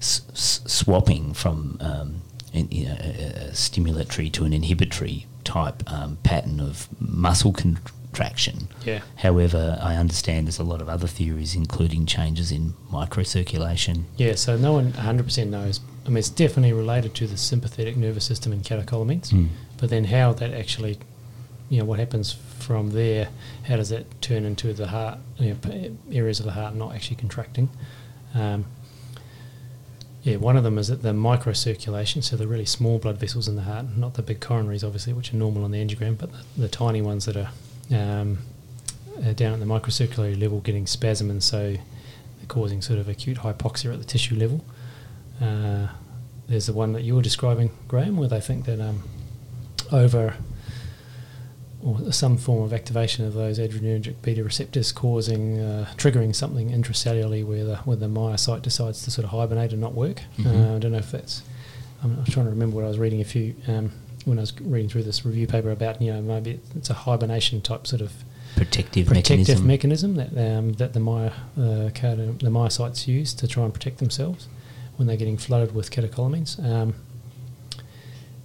s- 0.00 0.22
s- 0.32 0.60
swapping 0.66 1.32
from 1.34 1.76
um, 1.80 2.22
in, 2.52 2.68
you 2.70 2.84
know, 2.86 2.96
a, 3.00 3.48
a 3.48 3.50
stimulatory 3.52 4.30
to 4.32 4.44
an 4.44 4.52
inhibitory 4.52 5.26
type 5.42 5.82
um, 5.90 6.18
pattern 6.22 6.60
of 6.60 6.88
muscle 7.00 7.52
contraction. 8.14 8.68
Yeah. 8.84 9.00
However, 9.16 9.78
I 9.82 9.96
understand 9.96 10.46
there's 10.46 10.58
a 10.60 10.64
lot 10.64 10.80
of 10.80 10.88
other 10.88 11.06
theories, 11.08 11.54
including 11.54 12.06
changes 12.06 12.52
in 12.52 12.74
microcirculation. 12.92 14.04
Yeah, 14.16 14.34
so 14.36 14.56
no 14.56 14.72
one 14.72 14.92
100% 14.92 15.48
knows. 15.48 15.80
I 16.06 16.08
mean, 16.08 16.18
it's 16.18 16.28
definitely 16.30 16.72
related 16.72 17.14
to 17.16 17.26
the 17.26 17.36
sympathetic 17.36 17.96
nervous 17.96 18.24
system 18.24 18.52
and 18.52 18.62
catecholamines, 18.62 19.30
Mm. 19.32 19.48
but 19.78 19.90
then 19.90 20.04
how 20.04 20.32
that 20.34 20.52
actually, 20.52 20.98
you 21.68 21.78
know, 21.80 21.84
what 21.84 21.98
happens 21.98 22.32
from 22.58 22.90
there, 22.90 23.28
how 23.64 23.76
does 23.76 23.88
that 23.88 24.20
turn 24.22 24.44
into 24.44 24.72
the 24.72 24.86
heart, 24.88 25.18
you 25.38 25.56
know, 25.64 25.96
areas 26.12 26.38
of 26.38 26.46
the 26.46 26.52
heart 26.52 26.74
not 26.74 26.94
actually 26.94 27.16
contracting? 27.16 27.68
Um, 28.34 28.64
yeah, 30.22 30.36
one 30.36 30.56
of 30.56 30.62
them 30.64 30.78
is 30.78 30.88
that 30.88 31.02
the 31.02 31.12
microcirculation, 31.12 32.22
so 32.22 32.36
the 32.36 32.46
really 32.46 32.64
small 32.64 32.98
blood 32.98 33.18
vessels 33.18 33.46
in 33.48 33.56
the 33.56 33.62
heart, 33.62 33.94
not 33.96 34.14
the 34.14 34.22
big 34.22 34.40
coronaries, 34.40 34.82
obviously, 34.84 35.12
which 35.12 35.32
are 35.34 35.36
normal 35.36 35.64
on 35.64 35.70
the 35.72 35.84
angiogram, 35.84 36.16
but 36.16 36.30
the, 36.32 36.38
the 36.62 36.68
tiny 36.68 37.02
ones 37.02 37.26
that 37.26 37.36
are 37.36 37.50
um, 37.92 38.38
uh, 39.18 39.32
down 39.32 39.54
at 39.54 39.60
the 39.60 39.66
microcirculatory 39.66 40.40
level 40.40 40.60
getting 40.60 40.86
spasm, 40.86 41.30
and 41.30 41.42
so 41.42 41.76
causing 42.48 42.82
sort 42.82 42.98
of 42.98 43.08
acute 43.08 43.38
hypoxia 43.38 43.92
at 43.92 43.98
the 43.98 44.04
tissue 44.04 44.34
level. 44.36 44.64
Uh, 45.40 45.88
there's 46.48 46.66
the 46.66 46.72
one 46.72 46.92
that 46.92 47.02
you 47.02 47.14
were 47.14 47.22
describing, 47.22 47.70
Graham, 47.88 48.16
where 48.16 48.28
they 48.28 48.40
think 48.40 48.66
that 48.66 48.80
um, 48.80 49.02
over 49.90 50.34
or 51.82 52.12
some 52.12 52.36
form 52.38 52.62
of 52.62 52.72
activation 52.72 53.26
of 53.26 53.34
those 53.34 53.58
adrenergic 53.58 54.14
beta 54.22 54.42
receptors, 54.42 54.90
causing 54.90 55.60
uh, 55.60 55.86
triggering 55.96 56.34
something 56.34 56.70
intracellularly 56.70 57.44
where 57.44 57.64
the 57.64 57.76
where 57.78 57.96
the 57.96 58.06
myocyte 58.06 58.62
decides 58.62 59.02
to 59.04 59.10
sort 59.10 59.24
of 59.24 59.30
hibernate 59.30 59.72
and 59.72 59.80
not 59.82 59.94
work. 59.94 60.22
Mhm. 60.38 60.46
Uh, 60.46 60.76
I 60.76 60.78
don't 60.78 60.92
know 60.92 60.98
if 60.98 61.10
that's. 61.10 61.42
I'm, 62.02 62.18
I'm 62.18 62.24
trying 62.24 62.46
to 62.46 62.50
remember 62.50 62.76
what 62.76 62.84
I 62.84 62.88
was 62.88 62.98
reading 62.98 63.20
a 63.20 63.24
few 63.24 63.54
um, 63.68 63.92
when 64.24 64.38
I 64.38 64.42
was 64.42 64.58
reading 64.60 64.88
through 64.88 65.04
this 65.04 65.24
review 65.24 65.46
paper 65.46 65.70
about 65.70 66.00
you 66.00 66.12
know 66.12 66.22
maybe 66.22 66.60
it's 66.76 66.90
a 66.90 66.94
hibernation 66.94 67.60
type 67.60 67.86
sort 67.86 68.02
of 68.02 68.12
Protective, 68.56 69.08
protective 69.08 69.64
mechanism. 69.64 70.14
mechanism, 70.14 70.14
that 70.14 70.56
um, 70.56 70.72
that 70.74 70.92
the 70.92 71.00
my 71.00 71.26
uh, 71.26 71.32
the 71.88 72.50
myocytes 72.50 73.08
use 73.08 73.34
to 73.34 73.48
try 73.48 73.64
and 73.64 73.74
protect 73.74 73.98
themselves 73.98 74.46
when 74.96 75.08
they're 75.08 75.16
getting 75.16 75.36
flooded 75.36 75.74
with 75.74 75.90
catecholamines. 75.90 76.64
Um, 76.64 76.94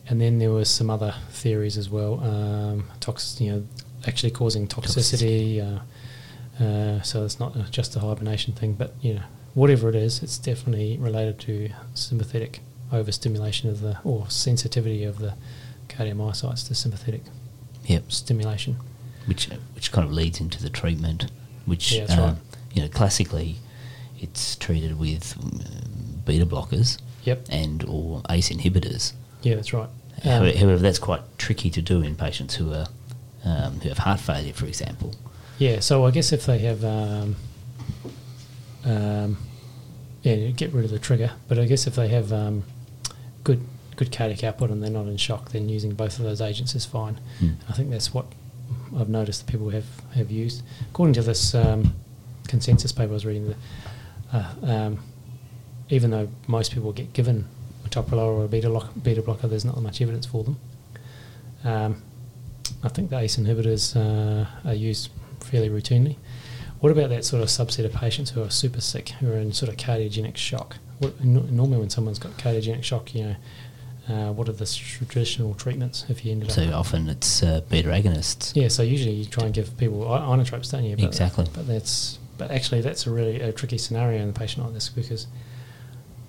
and 0.08 0.20
then 0.20 0.40
there 0.40 0.50
was 0.50 0.68
some 0.68 0.90
other 0.90 1.14
theories 1.30 1.78
as 1.78 1.92
well, 1.92 2.20
um, 2.22 2.86
tox, 3.00 3.40
you 3.40 3.52
know, 3.52 3.64
actually 4.08 4.32
causing 4.32 4.68
toxicity. 4.68 5.62
Uh, 5.62 6.64
uh, 6.64 7.02
so 7.04 7.24
it's 7.24 7.40
not 7.40 7.56
uh, 7.56 7.62
just 7.70 7.96
a 7.96 8.00
hibernation 8.00 8.54
thing, 8.54 8.74
but 8.74 8.96
you 9.02 9.14
know, 9.14 9.24
whatever 9.54 9.90
it 9.90 9.96
is, 9.96 10.24
it's 10.24 10.40
definitely 10.40 10.98
related 10.98 11.40
to 11.42 11.70
sympathetic 11.94 12.62
overstimulation 12.92 13.70
of 13.70 13.82
the 13.82 14.00
or 14.04 14.28
sensitivity 14.30 15.04
of 15.04 15.20
the 15.20 15.36
cardiomyocytes 15.90 16.68
to 16.68 16.76
sympathetic 16.76 17.24
Yep. 17.86 18.12
stimulation. 18.12 18.78
which 19.26 19.50
which 19.76 19.92
kind 19.92 20.06
of 20.08 20.14
leads 20.14 20.40
into 20.40 20.62
the 20.62 20.70
treatment, 20.70 21.30
which 21.66 21.92
Yeah, 21.92 22.06
um, 22.06 22.20
right. 22.20 22.36
you 22.74 22.82
know 22.82 22.88
classically 22.88 23.58
it's 24.20 24.56
treated 24.56 24.98
with 24.98 25.36
um, 25.42 26.22
beta 26.26 26.46
blockers 26.46 26.98
Yep. 27.26 27.46
and 27.50 27.84
or 27.84 28.22
ACE 28.30 28.50
inhibitors. 28.50 29.14
Yeah, 29.44 29.56
that's 29.56 29.72
right. 29.74 29.90
However, 30.24 30.48
Um, 30.50 30.56
however, 30.58 30.78
that's 30.80 31.00
quite 31.00 31.22
tricky 31.38 31.70
to 31.70 31.82
do 31.82 32.02
in 32.02 32.16
patients 32.16 32.56
who 32.56 32.74
are 32.74 32.88
um, 33.46 33.80
who 33.82 33.90
have 33.90 34.00
heart 34.00 34.20
failure, 34.20 34.54
for 34.54 34.66
example. 34.66 35.14
Yeah, 35.60 35.80
so 35.82 36.06
I 36.06 36.12
guess 36.12 36.32
if 36.34 36.46
they 36.46 36.60
have, 36.60 36.84
um, 36.84 37.36
um, 38.86 39.38
yeah, 40.24 40.36
get 40.52 40.74
rid 40.74 40.86
of 40.86 40.92
the 40.92 41.00
trigger. 41.00 41.32
But 41.48 41.60
I 41.60 41.66
guess 41.66 41.88
if 41.88 41.96
they 41.96 42.08
have 42.10 42.32
um, 42.34 42.64
good 43.44 43.62
good 44.00 44.14
cardiac 44.14 44.46
output 44.46 44.70
and 44.70 44.82
they're 44.82 44.90
not 44.90 45.08
in 45.08 45.18
shock, 45.18 45.52
then 45.52 45.68
using 45.68 45.94
both 45.94 46.20
of 46.20 46.24
those 46.24 46.40
agents 46.40 46.74
is 46.74 46.86
fine. 46.86 47.20
Hmm. 47.40 47.50
I 47.68 47.74
think 47.74 47.90
that's 47.90 48.14
what 48.14 48.26
I've 48.98 49.10
noticed 49.10 49.46
that 49.46 49.52
people 49.52 49.70
have, 49.72 49.88
have 50.16 50.32
used. 50.32 50.64
According 50.90 51.16
to 51.16 51.22
this 51.22 51.54
um, 51.54 51.94
consensus 52.48 52.94
paper 52.94 53.12
I 53.12 53.14
was 53.14 53.26
reading, 53.26 53.50
the, 53.50 53.56
uh, 54.32 54.54
um, 54.64 55.00
even 55.90 56.12
though 56.12 56.30
most 56.48 56.72
people 56.72 56.94
get 56.94 57.12
given 57.12 57.46
a 57.84 57.90
metoprolol 57.90 58.38
or 58.38 58.46
a 58.46 58.48
beta, 58.48 58.70
lock, 58.70 58.90
beta 59.04 59.22
blocker, 59.22 59.50
there's 59.50 59.66
not 59.66 59.82
much 59.82 60.02
evidence 60.02 60.26
for 60.26 60.46
them. 60.46 60.58
Um, 61.66 62.02
I 62.82 62.88
think 62.88 63.10
the 63.10 63.18
ACE 63.18 63.36
inhibitors 63.36 63.98
uh, 63.98 64.46
are 64.66 64.74
used 64.74 65.10
fairly 65.42 65.70
routinely. 65.70 66.16
What 66.80 66.94
about 66.94 67.10
that 67.10 67.26
sort 67.26 67.44
of 67.44 67.50
subset 67.50 67.84
of 67.84 67.92
patients 67.92 68.30
who 68.30 68.42
are 68.42 68.50
super 68.50 68.80
sick, 68.80 69.10
who 69.10 69.30
are 69.30 69.38
in 69.38 69.52
sort 69.52 69.70
of 69.70 69.76
cardiogenic 69.76 70.38
shock? 70.38 70.78
What, 71.00 71.22
no- 71.22 71.42
normally, 71.42 71.80
when 71.80 71.90
someone's 71.90 72.20
got 72.20 72.32
cardiogenic 72.38 72.86
shock, 72.86 73.14
you 73.14 73.24
know, 73.24 73.36
uh, 74.10 74.32
what 74.32 74.50
are 74.50 74.54
the 74.54 74.66
traditional 74.66 75.54
treatments 75.54 76.06
if 76.10 76.26
you 76.26 76.32
ended 76.32 76.52
So 76.52 76.64
up? 76.64 76.70
So 76.70 76.76
often 76.76 77.10
it's 77.10 77.44
uh, 77.44 77.62
beta 77.70 77.90
agonists. 77.90 78.56
Yeah, 78.56 78.68
so 78.68 78.82
usually 78.84 79.14
you 79.14 79.26
try 79.26 79.46
and 79.46 79.54
give 79.54 79.78
people 79.78 80.02
inotropes, 80.06 80.72
don't 80.72 80.84
you? 80.84 80.96
But, 80.96 81.06
Exactly. 81.06 81.46
But 81.54 81.68
that's 81.68 82.20
but 82.38 82.52
actually 82.52 82.82
that's 82.82 83.06
a 83.06 83.12
really 83.12 83.40
a 83.42 83.52
tricky 83.52 83.78
scenario 83.78 84.22
in 84.22 84.30
a 84.30 84.34
patient 84.34 84.66
like 84.66 84.74
this 84.74 84.90
because 84.90 85.28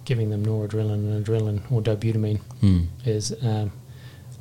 giving 0.05 0.31
them 0.31 0.45
noradrenaline 0.45 0.95
and 1.15 1.25
adrenaline 1.25 1.61
or 1.71 1.81
dobutamine 1.81 2.41
Hmm. 2.61 2.81
is 3.05 3.33
um, 3.43 3.71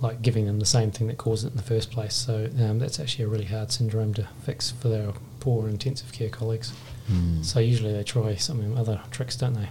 like 0.01 0.21
giving 0.21 0.45
them 0.45 0.59
the 0.59 0.65
same 0.65 0.89
thing 0.91 1.07
that 1.07 1.17
caused 1.17 1.45
it 1.45 1.51
in 1.51 1.57
the 1.57 1.63
first 1.63 1.91
place. 1.91 2.15
So 2.15 2.49
um, 2.59 2.79
that's 2.79 2.99
actually 2.99 3.25
a 3.25 3.27
really 3.27 3.45
hard 3.45 3.71
syndrome 3.71 4.13
to 4.15 4.27
fix 4.43 4.71
for 4.71 4.87
their 4.87 5.11
poor 5.41 5.67
intensive 5.69 6.11
care 6.11 6.29
colleagues. 6.29 6.71
Hmm. 7.07 7.43
So 7.43 7.59
usually 7.59 7.93
they 7.93 8.03
try 8.03 8.35
some 8.35 8.75
other 8.77 9.01
tricks, 9.11 9.35
don't 9.35 9.53
they? 9.53 9.69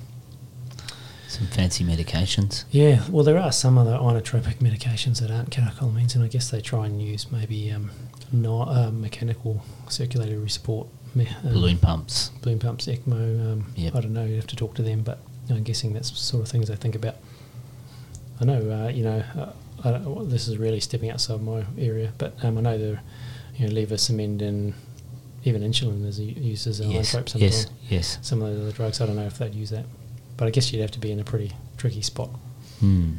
Some 1.28 1.46
fancy 1.48 1.84
medications. 1.84 2.64
Yeah, 2.70 3.04
well, 3.10 3.22
there 3.22 3.38
are 3.38 3.52
some 3.52 3.76
other 3.76 3.92
inotropic 3.98 4.56
medications 4.56 5.20
that 5.20 5.30
aren't 5.30 5.50
catecholamines, 5.50 6.14
and 6.14 6.24
I 6.24 6.28
guess 6.28 6.50
they 6.50 6.60
try 6.62 6.86
and 6.86 7.02
use 7.02 7.30
maybe 7.30 7.70
um, 7.70 7.90
not 8.32 8.68
uh, 8.68 8.90
mechanical 8.90 9.62
circulatory 9.90 10.48
support, 10.48 10.88
me- 11.14 11.28
um, 11.44 11.52
balloon 11.52 11.76
pumps. 11.78 12.30
balloon 12.42 12.58
pumps, 12.58 12.86
ECMO. 12.86 13.52
Um, 13.52 13.72
Yep. 13.76 13.94
I 13.94 14.00
don't 14.00 14.14
know. 14.14 14.24
You 14.24 14.36
have 14.36 14.46
to 14.48 14.56
talk 14.56 14.74
to 14.76 14.82
them, 14.82 15.02
but 15.02 15.18
I'm 15.50 15.62
guessing 15.64 15.92
that's 15.92 16.10
the 16.10 16.16
sort 16.16 16.42
of 16.44 16.48
things 16.48 16.68
they 16.68 16.76
think 16.76 16.94
about. 16.94 17.16
I 18.40 18.44
know, 18.46 18.70
uh, 18.84 18.88
you 18.88 19.04
know, 19.04 19.22
uh, 19.36 19.52
I 19.84 19.90
don't, 19.92 20.28
this 20.30 20.48
is 20.48 20.56
really 20.56 20.80
stepping 20.80 21.10
outside 21.10 21.42
my 21.42 21.64
area, 21.76 22.12
but 22.18 22.42
um, 22.42 22.56
I 22.56 22.60
know 22.62 22.78
the, 22.78 23.00
you 23.56 23.68
know, 23.68 23.80
and 24.40 24.74
even 25.44 25.62
insulin 25.62 26.06
is 26.06 26.18
used 26.20 26.66
as 26.66 26.80
an 26.80 26.90
Yes, 26.90 27.10
inotrope 27.14 27.28
sometimes. 27.28 27.40
yes, 27.42 27.66
yes. 27.88 28.18
Some 28.22 28.40
of 28.42 28.54
the 28.54 28.62
other 28.62 28.72
drugs, 28.72 29.00
I 29.00 29.06
don't 29.06 29.16
know 29.16 29.26
if 29.26 29.38
they'd 29.38 29.54
use 29.54 29.70
that, 29.70 29.84
but 30.38 30.48
I 30.48 30.50
guess 30.50 30.72
you'd 30.72 30.80
have 30.80 30.90
to 30.92 30.98
be 30.98 31.12
in 31.12 31.20
a 31.20 31.24
pretty 31.24 31.52
tricky 31.76 32.00
spot. 32.00 32.30
Hmm. 32.80 33.12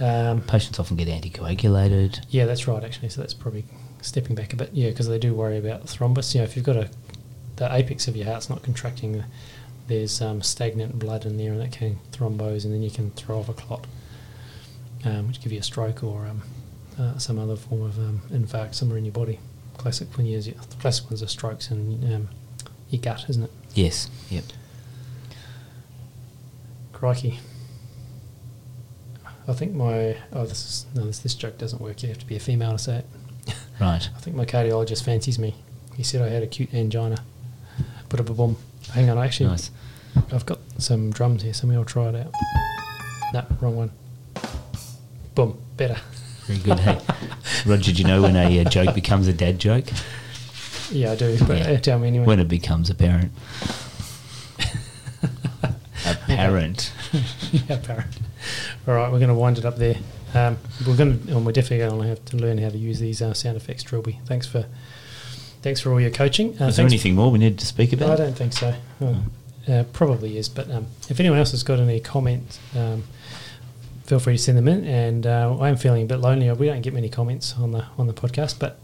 Um, 0.00 0.42
Patients 0.42 0.78
often 0.78 0.96
get 0.96 1.08
anticoagulated. 1.08 2.20
yeah, 2.28 2.44
that's 2.44 2.66
right. 2.68 2.82
Actually, 2.84 3.08
so 3.08 3.20
that's 3.22 3.34
probably 3.34 3.64
stepping 4.02 4.34
back 4.34 4.52
a 4.52 4.56
bit. 4.56 4.70
Yeah, 4.72 4.90
because 4.90 5.08
they 5.08 5.18
do 5.18 5.32
worry 5.34 5.56
about 5.58 5.86
thrombus. 5.86 6.34
You 6.34 6.40
know, 6.40 6.44
if 6.44 6.54
you've 6.56 6.64
got 6.66 6.76
a 6.76 6.90
the 7.56 7.74
apex 7.74 8.06
of 8.06 8.14
your 8.16 8.26
heart's 8.26 8.48
not 8.48 8.62
contracting, 8.62 9.24
there's 9.88 10.20
um, 10.22 10.42
stagnant 10.42 10.98
blood 10.98 11.24
in 11.26 11.36
there, 11.36 11.52
and 11.52 11.60
that 11.60 11.72
can 11.72 11.98
thrombose, 12.12 12.64
and 12.64 12.72
then 12.74 12.82
you 12.82 12.90
can 12.90 13.10
throw 13.12 13.38
off 13.40 13.48
a 13.48 13.52
clot, 13.54 13.86
um, 15.04 15.26
which 15.28 15.40
give 15.40 15.52
you 15.52 15.58
a 15.58 15.62
stroke 15.62 16.02
or 16.04 16.26
um, 16.26 16.42
uh, 16.98 17.18
some 17.18 17.38
other 17.38 17.56
form 17.56 17.82
of 17.82 17.98
um, 17.98 18.20
infarct 18.30 18.74
somewhere 18.74 18.98
in 18.98 19.04
your 19.04 19.12
body. 19.12 19.38
Classic 19.76 20.08
when 20.16 20.26
you 20.26 20.32
use 20.32 20.46
the 20.46 20.54
classic 20.80 21.06
ones 21.06 21.22
are 21.22 21.28
strokes 21.28 21.70
and 21.70 22.02
um, 22.12 22.28
your 22.90 23.00
gut, 23.00 23.26
isn't 23.28 23.44
it? 23.44 23.50
Yes, 23.74 24.08
yep. 24.30 24.44
Crikey. 26.98 27.38
I 29.46 29.52
think 29.52 29.72
my 29.72 30.16
oh 30.32 30.44
this 30.46 30.64
is 30.64 30.86
no 30.96 31.04
this 31.06 31.20
this 31.20 31.34
joke 31.34 31.56
doesn't 31.56 31.80
work. 31.80 32.02
You 32.02 32.08
have 32.08 32.18
to 32.18 32.26
be 32.26 32.34
a 32.34 32.40
female 32.40 32.72
to 32.72 32.78
say 32.78 32.96
it. 32.98 33.06
Right. 33.80 34.10
I 34.16 34.18
think 34.18 34.34
my 34.34 34.44
cardiologist 34.44 35.04
fancies 35.04 35.38
me. 35.38 35.54
He 35.96 36.02
said 36.02 36.20
I 36.20 36.28
had 36.30 36.42
acute 36.42 36.74
angina. 36.74 37.18
Put 38.08 38.18
up 38.18 38.28
a 38.28 38.34
boom. 38.34 38.56
Hang 38.92 39.08
on, 39.08 39.16
I 39.18 39.26
actually 39.26 39.50
Nice. 39.50 39.70
I've 40.32 40.44
got 40.44 40.58
some 40.78 41.12
drums 41.12 41.44
here, 41.44 41.54
so 41.54 41.68
maybe 41.68 41.76
I'll 41.78 41.84
try 41.84 42.08
it 42.08 42.16
out. 42.16 42.32
No, 43.32 43.46
wrong 43.60 43.76
one. 43.76 43.92
Boom, 45.36 45.56
better. 45.76 45.96
Very 46.46 46.58
good. 46.58 46.80
Hey, 46.80 46.98
Roger, 47.64 47.92
do 47.92 47.98
you 48.02 48.08
know 48.08 48.22
when 48.22 48.34
a 48.34 48.60
uh, 48.60 48.64
joke 48.68 48.92
becomes 48.96 49.28
a 49.28 49.32
dad 49.32 49.58
joke? 49.60 49.84
Yeah, 50.90 51.12
I 51.12 51.16
do. 51.16 51.38
But 51.46 51.58
Yeah. 51.58 51.70
uh, 51.72 51.78
tell 51.80 51.98
me 51.98 52.08
anyway. 52.08 52.24
When 52.24 52.40
it 52.40 52.48
becomes 52.48 52.88
apparent. 52.88 53.30
Apparent. 56.34 56.92
yeah, 57.52 57.76
apparent. 57.76 58.18
All 58.86 58.94
right, 58.94 59.10
we're 59.10 59.18
going 59.18 59.28
to 59.28 59.34
wind 59.34 59.58
it 59.58 59.64
up 59.64 59.76
there. 59.76 59.96
Um, 60.34 60.58
we're 60.86 60.96
going 60.96 61.20
to, 61.26 61.36
and 61.36 61.46
we're 61.46 61.52
definitely 61.52 61.78
going 61.78 62.02
to 62.02 62.08
have 62.08 62.24
to 62.26 62.36
learn 62.36 62.58
how 62.58 62.68
to 62.68 62.78
use 62.78 63.00
these 63.00 63.22
uh, 63.22 63.34
sound 63.34 63.56
effects, 63.56 63.82
Trilby. 63.82 64.18
Thanks 64.26 64.46
for, 64.46 64.66
thanks 65.62 65.80
for 65.80 65.90
all 65.92 66.00
your 66.00 66.10
coaching. 66.10 66.60
Uh, 66.60 66.66
Is 66.66 66.76
there 66.76 66.86
anything 66.86 67.14
more 67.14 67.30
we 67.30 67.38
need 67.38 67.58
to 67.58 67.66
speak 67.66 67.92
about? 67.92 68.10
I 68.10 68.16
don't 68.16 68.36
think 68.36 68.52
so. 68.52 68.74
Oh, 69.00 69.24
uh, 69.68 69.84
probably 69.92 70.38
is, 70.38 70.48
but 70.48 70.70
um, 70.70 70.86
if 71.08 71.20
anyone 71.20 71.38
else 71.38 71.50
has 71.50 71.62
got 71.62 71.78
any 71.78 72.00
comments, 72.00 72.58
um, 72.76 73.04
feel 74.04 74.18
free 74.18 74.36
to 74.36 74.42
send 74.42 74.56
them 74.56 74.68
in. 74.68 74.84
And 74.84 75.26
uh, 75.26 75.56
I 75.58 75.68
am 75.68 75.76
feeling 75.76 76.02
a 76.02 76.06
bit 76.06 76.18
lonely. 76.18 76.50
We 76.52 76.66
don't 76.66 76.80
get 76.82 76.94
many 76.94 77.08
comments 77.08 77.54
on 77.58 77.72
the 77.72 77.84
on 77.98 78.06
the 78.06 78.14
podcast, 78.14 78.58
but 78.58 78.80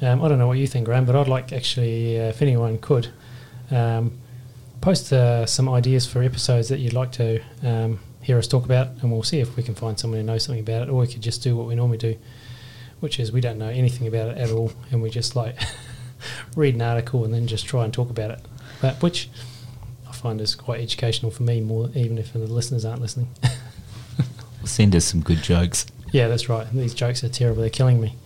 um, 0.00 0.22
I 0.22 0.28
don't 0.28 0.38
know 0.38 0.46
what 0.46 0.58
you 0.58 0.66
think, 0.66 0.86
Graham. 0.86 1.04
But 1.04 1.16
I'd 1.16 1.28
like 1.28 1.52
actually, 1.52 2.20
uh, 2.20 2.24
if 2.24 2.40
anyone 2.42 2.78
could, 2.78 3.08
um, 3.70 4.18
post 4.82 5.12
uh, 5.12 5.46
some 5.46 5.68
ideas 5.68 6.06
for 6.06 6.22
episodes 6.22 6.68
that 6.68 6.80
you'd 6.80 6.92
like 6.92 7.12
to 7.12 7.40
um, 7.62 8.00
hear 8.20 8.36
us 8.36 8.46
talk 8.46 8.66
about, 8.66 8.88
and 9.00 9.10
we'll 9.10 9.22
see 9.22 9.40
if 9.40 9.56
we 9.56 9.62
can 9.62 9.74
find 9.74 9.98
someone 9.98 10.20
who 10.20 10.26
knows 10.26 10.44
something 10.44 10.60
about 10.60 10.82
it, 10.82 10.90
or 10.90 11.00
we 11.00 11.06
could 11.06 11.22
just 11.22 11.42
do 11.42 11.56
what 11.56 11.66
we 11.66 11.74
normally 11.74 11.96
do, 11.96 12.18
which 13.00 13.18
is 13.18 13.32
we 13.32 13.40
don't 13.40 13.58
know 13.58 13.68
anything 13.68 14.06
about 14.06 14.28
it 14.28 14.38
at 14.38 14.50
all, 14.50 14.72
and 14.90 15.00
we 15.00 15.08
just 15.08 15.34
like 15.34 15.56
read 16.56 16.74
an 16.74 16.82
article 16.82 17.24
and 17.24 17.32
then 17.32 17.46
just 17.46 17.64
try 17.64 17.84
and 17.84 17.94
talk 17.94 18.10
about 18.10 18.30
it. 18.30 18.40
But 18.82 19.00
which 19.02 19.30
I 20.06 20.12
find 20.12 20.40
is 20.40 20.54
quite 20.54 20.80
educational 20.80 21.30
for 21.30 21.44
me, 21.44 21.60
more 21.60 21.88
even 21.94 22.18
if 22.18 22.32
the 22.32 22.40
listeners 22.40 22.84
aren't 22.84 23.00
listening. 23.00 23.28
Send 24.64 24.94
us 24.94 25.04
some 25.04 25.20
good 25.20 25.42
jokes. 25.42 25.86
yeah, 26.10 26.28
that's 26.28 26.48
right. 26.48 26.70
These 26.72 26.94
jokes 26.94 27.24
are 27.24 27.28
terrible; 27.28 27.62
they're 27.62 27.70
killing 27.70 28.00
me. 28.00 28.16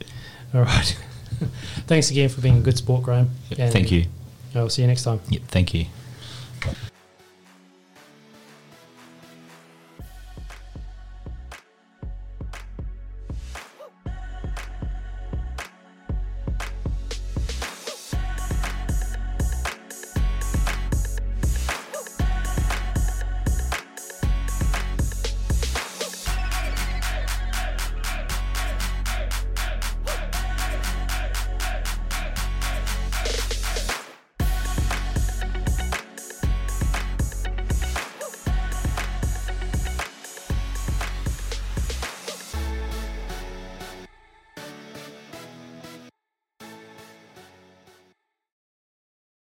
All 0.55 0.63
right. 0.63 0.99
Thanks 1.87 2.11
again 2.11 2.31
for 2.31 2.41
being 2.41 2.57
a 2.57 2.61
good 2.61 2.79
sport, 2.79 3.03
Graham. 3.03 3.31
Yep, 3.51 3.73
thank 3.73 3.93
you. 3.93 4.07
I'll 4.55 4.71
see 4.71 4.81
you 4.81 4.89
next 4.89 5.03
time. 5.03 5.21
Yep, 5.29 5.43
thank 5.49 5.75
you. 5.75 5.85